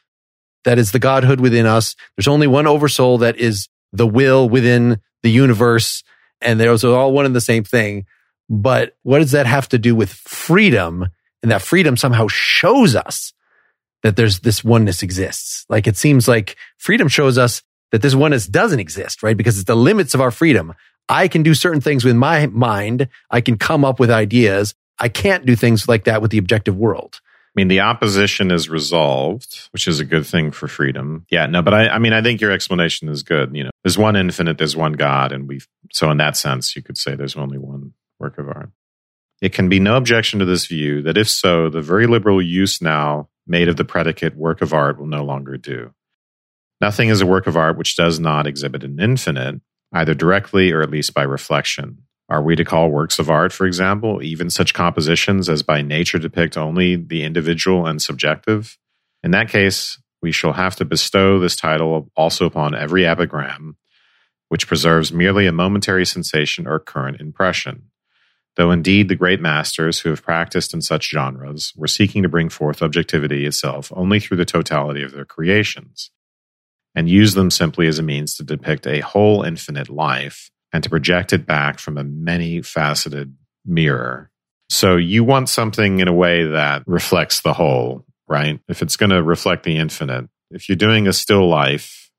[0.66, 1.96] that is the godhood within us.
[2.16, 6.04] There's only one oversoul that is the will within the universe.
[6.42, 8.06] And those are all one and the same thing.
[8.50, 11.08] But what does that have to do with freedom?
[11.42, 13.34] And that freedom somehow shows us
[14.04, 15.66] that there's this oneness exists.
[15.70, 17.62] Like it seems like freedom shows us
[17.92, 19.38] that this oneness doesn't exist, right?
[19.38, 20.74] Because it's the limits of our freedom.
[21.08, 23.10] I can do certain things with my mind.
[23.32, 24.76] I can come up with ideas.
[25.00, 27.20] I can't do things like that with the objective world.
[27.50, 31.26] I mean, the opposition is resolved, which is a good thing for freedom.
[31.32, 33.56] Yeah, no, but I, I mean, I think your explanation is good.
[33.56, 35.60] You know, there's one infinite, there's one God, and we.
[35.92, 38.70] So in that sense, you could say there's only one work of art.
[39.42, 42.82] It can be no objection to this view that if so, the very liberal use
[42.82, 45.92] now made of the predicate work of art will no longer do.
[46.82, 50.82] Nothing is a work of art which does not exhibit an infinite, either directly or
[50.82, 52.04] at least by reflection.
[52.30, 56.20] Are we to call works of art, for example, even such compositions as by nature
[56.20, 58.78] depict only the individual and subjective?
[59.24, 63.78] In that case, we shall have to bestow this title also upon every epigram
[64.50, 67.84] which preserves merely a momentary sensation or current impression.
[68.56, 72.50] Though indeed the great masters who have practiced in such genres were seeking to bring
[72.50, 76.10] forth objectivity itself only through the totality of their creations,
[76.94, 80.90] and use them simply as a means to depict a whole infinite life and to
[80.90, 84.30] project it back from a many faceted mirror.
[84.70, 88.60] So you want something in a way that reflects the whole, right?
[88.68, 92.12] If it's going to reflect the infinite, if you're doing a still life,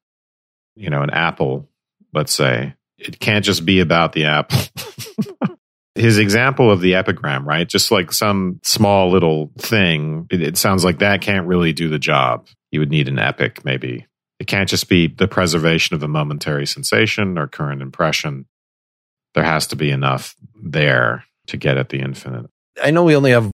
[0.75, 1.69] you know, an apple,
[2.13, 4.59] let's say, it can't just be about the apple.
[5.95, 7.69] His example of the epigram, right?
[7.69, 11.99] Just like some small little thing, it, it sounds like that can't really do the
[11.99, 12.47] job.
[12.71, 14.07] You would need an epic, maybe,
[14.41, 18.47] it can't just be the preservation of a momentary sensation or current impression.
[19.35, 22.47] There has to be enough there to get at the infinite.
[22.83, 23.51] I know we only have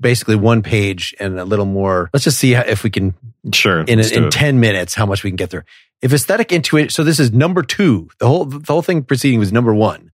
[0.00, 2.08] basically one page and a little more.
[2.14, 3.14] Let's just see how, if we can,
[3.52, 5.62] sure, in, in 10 minutes, how much we can get through.
[6.00, 8.08] If aesthetic intuition, so this is number two.
[8.18, 10.12] The whole, the whole thing preceding was number one.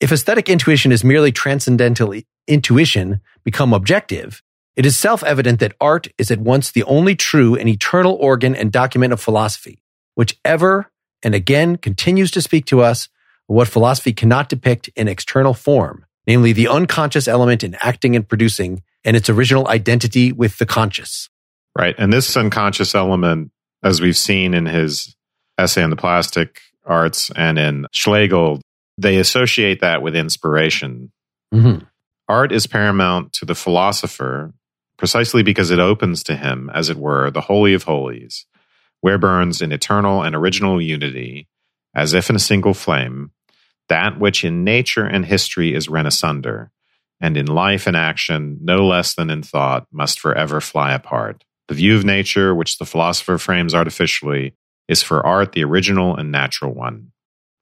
[0.00, 2.12] If aesthetic intuition is merely transcendental
[2.48, 4.42] intuition become objective,
[4.78, 8.70] it is self-evident that art is at once the only true and eternal organ and
[8.70, 9.82] document of philosophy,
[10.14, 10.88] which ever
[11.20, 13.08] and again continues to speak to us
[13.48, 18.28] of what philosophy cannot depict in external form, namely the unconscious element in acting and
[18.28, 21.28] producing and its original identity with the conscious.
[21.76, 21.96] Right.
[21.98, 23.50] And this unconscious element,
[23.82, 25.16] as we've seen in his
[25.58, 28.60] essay on the plastic arts and in Schlegel,
[28.96, 31.10] they associate that with inspiration.
[31.52, 31.84] Mm-hmm.
[32.28, 34.52] Art is paramount to the philosopher
[34.98, 38.44] precisely because it opens to him, as it were, the Holy of Holies,
[39.00, 41.48] where burns in eternal and original unity,
[41.94, 43.30] as if in a single flame,
[43.88, 46.70] that which in nature and history is rent asunder,
[47.20, 51.44] and in life and action, no less than in thought, must forever fly apart.
[51.68, 54.54] The view of nature, which the philosopher frames artificially,
[54.88, 57.12] is for art the original and natural one.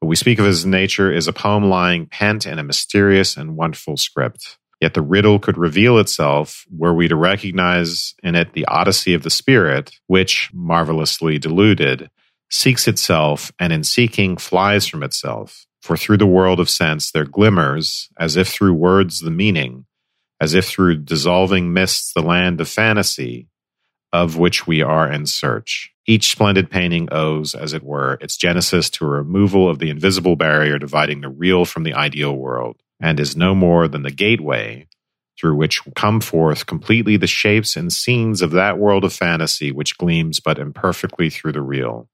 [0.01, 3.57] What we speak of as nature is a poem lying pent in a mysterious and
[3.57, 4.59] wonderful script.
[4.81, 9.23] Yet the riddle could reveal itself were we to recognize in it the odyssey of
[9.23, 12.11] the spirit, which, marvelously deluded,
[12.51, 15.67] seeks itself and in seeking flies from itself.
[15.81, 19.87] For through the world of sense there glimmers, as if through words, the meaning,
[20.41, 23.49] as if through dissolving mists the land of fantasy,
[24.13, 25.93] of which we are in search.
[26.07, 30.37] Each splendid painting owes, as it were, its genesis to a removal of the invisible
[30.37, 34.87] barrier dividing the real from the ideal world and is no more than the gateway
[35.39, 39.99] through which come forth completely the shapes and scenes of that world of fantasy which
[39.99, 42.09] gleams but imperfectly through the real.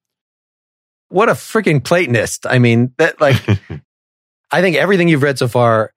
[1.09, 2.47] What a freaking Platonist.
[2.47, 3.37] I mean, that like,
[4.51, 5.93] I think everything you've read so far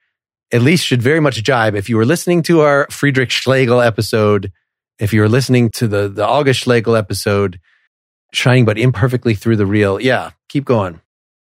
[0.52, 1.76] at least should very much jibe.
[1.76, 4.52] If you were listening to our Friedrich Schlegel episode,
[5.00, 7.60] if you were listening to the, the August Schlegel episode,
[8.34, 11.02] shining but imperfectly through the real, yeah, keep going.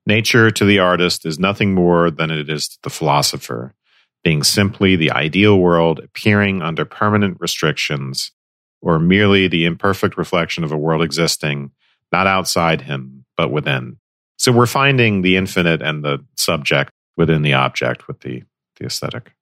[0.10, 3.76] Nature to the artist is nothing more than it is to the philosopher,
[4.24, 8.32] being simply the ideal world appearing under permanent restrictions,
[8.82, 11.70] or merely the imperfect reflection of a world existing
[12.12, 13.98] not outside him, but within.
[14.40, 18.42] So we're finding the infinite and the subject within the object with the,
[18.78, 19.36] the aesthetic.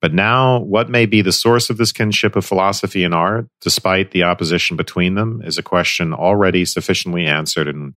[0.00, 4.12] But now, what may be the source of this kinship of philosophy and art, despite
[4.12, 7.96] the opposition between them, is a question already sufficiently answered in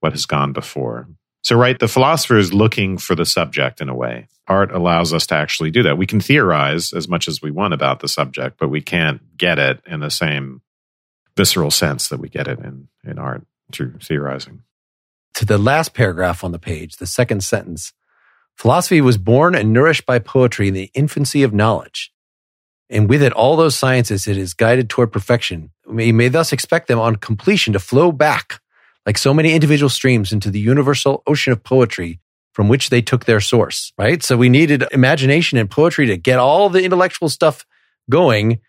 [0.00, 1.06] what has gone before.
[1.42, 4.28] So, right, the philosopher is looking for the subject in a way.
[4.46, 5.98] Art allows us to actually do that.
[5.98, 9.58] We can theorize as much as we want about the subject, but we can't get
[9.58, 10.62] it in the same
[11.36, 14.62] visceral sense that we get it in, in art through theorizing.
[15.34, 17.92] To the last paragraph on the page, the second sentence
[18.56, 22.12] philosophy was born and nourished by poetry in the infancy of knowledge.
[22.90, 25.70] And with it, all those sciences it is guided toward perfection.
[25.86, 28.60] We may thus expect them on completion to flow back
[29.08, 32.20] like so many individual streams into the universal ocean of poetry
[32.52, 34.22] from which they took their source, right?
[34.22, 37.64] So we needed imagination and poetry to get all the intellectual stuff
[38.10, 38.60] going.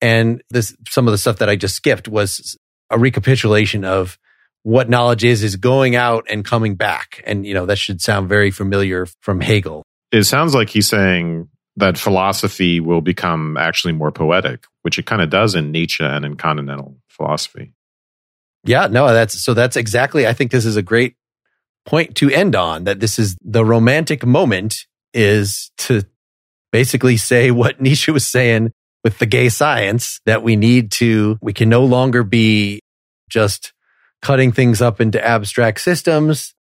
[0.00, 2.56] And this, some of the stuff that I just skipped was
[2.88, 4.18] a recapitulation of
[4.62, 7.22] what knowledge is, is going out and coming back.
[7.26, 9.82] And, you know, that should sound very familiar from Hegel.
[10.10, 15.20] It sounds like he's saying that philosophy will become actually more poetic, which it kind
[15.20, 17.74] of does in Nietzsche and in continental philosophy.
[18.66, 21.14] Yeah, no, that's so that's exactly, I think this is a great
[21.84, 26.02] point to end on that this is the romantic moment is to
[26.72, 28.72] basically say what Nietzsche was saying
[29.04, 32.80] with the gay science that we need to, we can no longer be
[33.30, 33.72] just
[34.20, 36.54] cutting things up into abstract systems.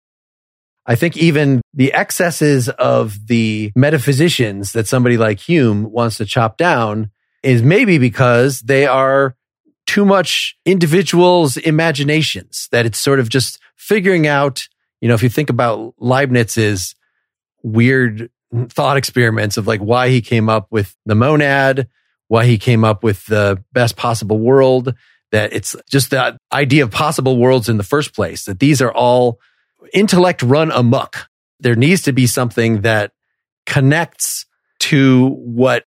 [0.86, 6.58] I think even the excesses of the metaphysicians that somebody like Hume wants to chop
[6.58, 7.10] down
[7.42, 9.36] is maybe because they are
[9.96, 14.68] too much individuals' imaginations, that it's sort of just figuring out,
[15.00, 16.96] you know, if you think about Leibniz's
[17.64, 18.30] weird
[18.68, 21.88] thought experiments of like why he came up with the monad,
[22.28, 24.94] why he came up with the best possible world,
[25.32, 28.92] that it's just that idea of possible worlds in the first place, that these are
[28.92, 29.40] all
[29.94, 31.30] intellect run amok.
[31.62, 33.14] There needs to be something that
[33.66, 34.46] connects
[34.80, 35.86] to what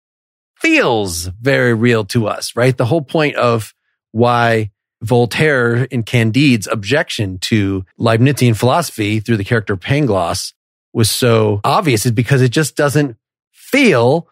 [0.61, 2.77] feels very real to us, right?
[2.77, 3.73] The whole point of
[4.17, 4.71] why
[5.03, 10.55] Voltaire in Candide's objection to Leibnizian philosophy through the character Pangloss
[10.95, 13.17] was so obvious is because it just doesn't
[13.53, 14.27] feel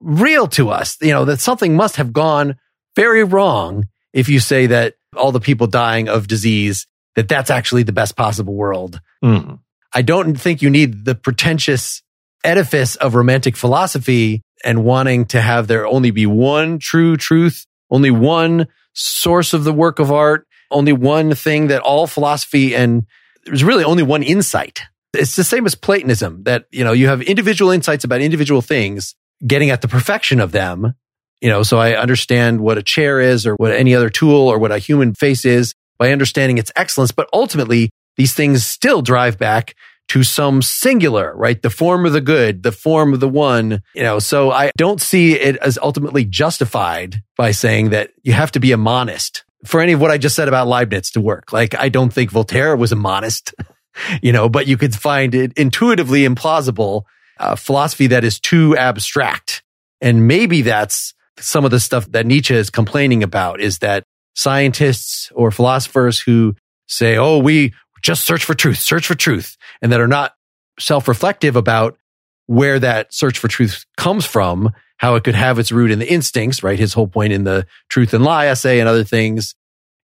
[0.00, 0.96] real to us.
[1.00, 2.56] You know, that something must have gone
[2.94, 7.82] very wrong if you say that all the people dying of disease, that that's actually
[7.82, 9.00] the best possible world.
[9.24, 9.54] Mm-hmm.
[9.92, 12.02] I don't think you need the pretentious
[12.44, 18.12] edifice of romantic philosophy and wanting to have there only be one true truth, only
[18.12, 23.06] one source of the work of art, only one thing that all philosophy and
[23.44, 24.82] there's really only one insight
[25.14, 29.14] it's the same as Platonism that, you know, you have individual insights about individual things,
[29.46, 30.94] getting at the perfection of them.
[31.40, 34.58] You know, so I understand what a chair is or what any other tool or
[34.58, 37.12] what a human face is by understanding its excellence.
[37.12, 39.74] But ultimately, these things still drive back
[40.08, 41.60] to some singular, right?
[41.60, 45.00] The form of the good, the form of the one, you know, so I don't
[45.00, 49.80] see it as ultimately justified by saying that you have to be a monist for
[49.80, 51.52] any of what I just said about Leibniz to work.
[51.52, 53.54] Like, I don't think Voltaire was a monist.
[54.22, 57.02] you know, but you could find it intuitively implausible
[57.38, 59.62] uh, philosophy that is too abstract.
[60.00, 64.04] And maybe that's some of the stuff that Nietzsche is complaining about is that
[64.34, 66.54] scientists or philosophers who
[66.86, 70.34] say, Oh, we just search for truth, search for truth, and that are not
[70.78, 71.98] self-reflective about
[72.46, 76.10] where that search for truth comes from, how it could have its root in the
[76.10, 76.78] instincts, right?
[76.78, 79.54] His whole point in the truth and lie essay and other things.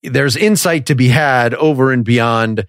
[0.02, 2.66] There's insight to be had over and beyond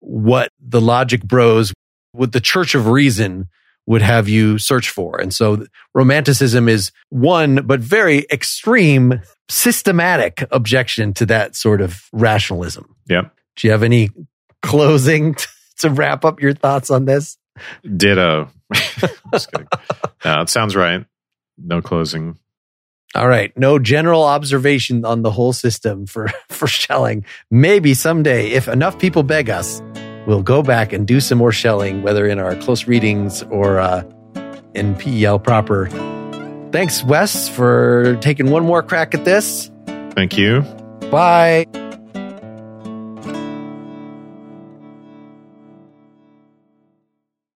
[0.00, 1.72] what the logic bros,
[2.12, 3.48] what the church of reason
[3.86, 5.20] would have you search for.
[5.20, 12.94] And so romanticism is one, but very extreme, systematic objection to that sort of rationalism.
[13.08, 13.34] Yep.
[13.56, 14.10] Do you have any
[14.62, 15.36] closing
[15.78, 17.38] to wrap up your thoughts on this?
[17.84, 18.50] Ditto.
[19.32, 19.68] Just kidding.
[20.24, 21.04] No, it sounds right.
[21.56, 22.38] No closing.
[23.14, 23.56] All right.
[23.56, 27.24] No general observation on the whole system for, for Schelling.
[27.50, 29.82] Maybe someday, if enough people beg us,
[30.26, 34.02] we'll go back and do some more Schelling, whether in our close readings or uh,
[34.74, 35.88] in PEL proper.
[36.70, 39.70] Thanks, Wes, for taking one more crack at this.
[40.14, 40.60] Thank you.
[41.10, 41.66] Bye.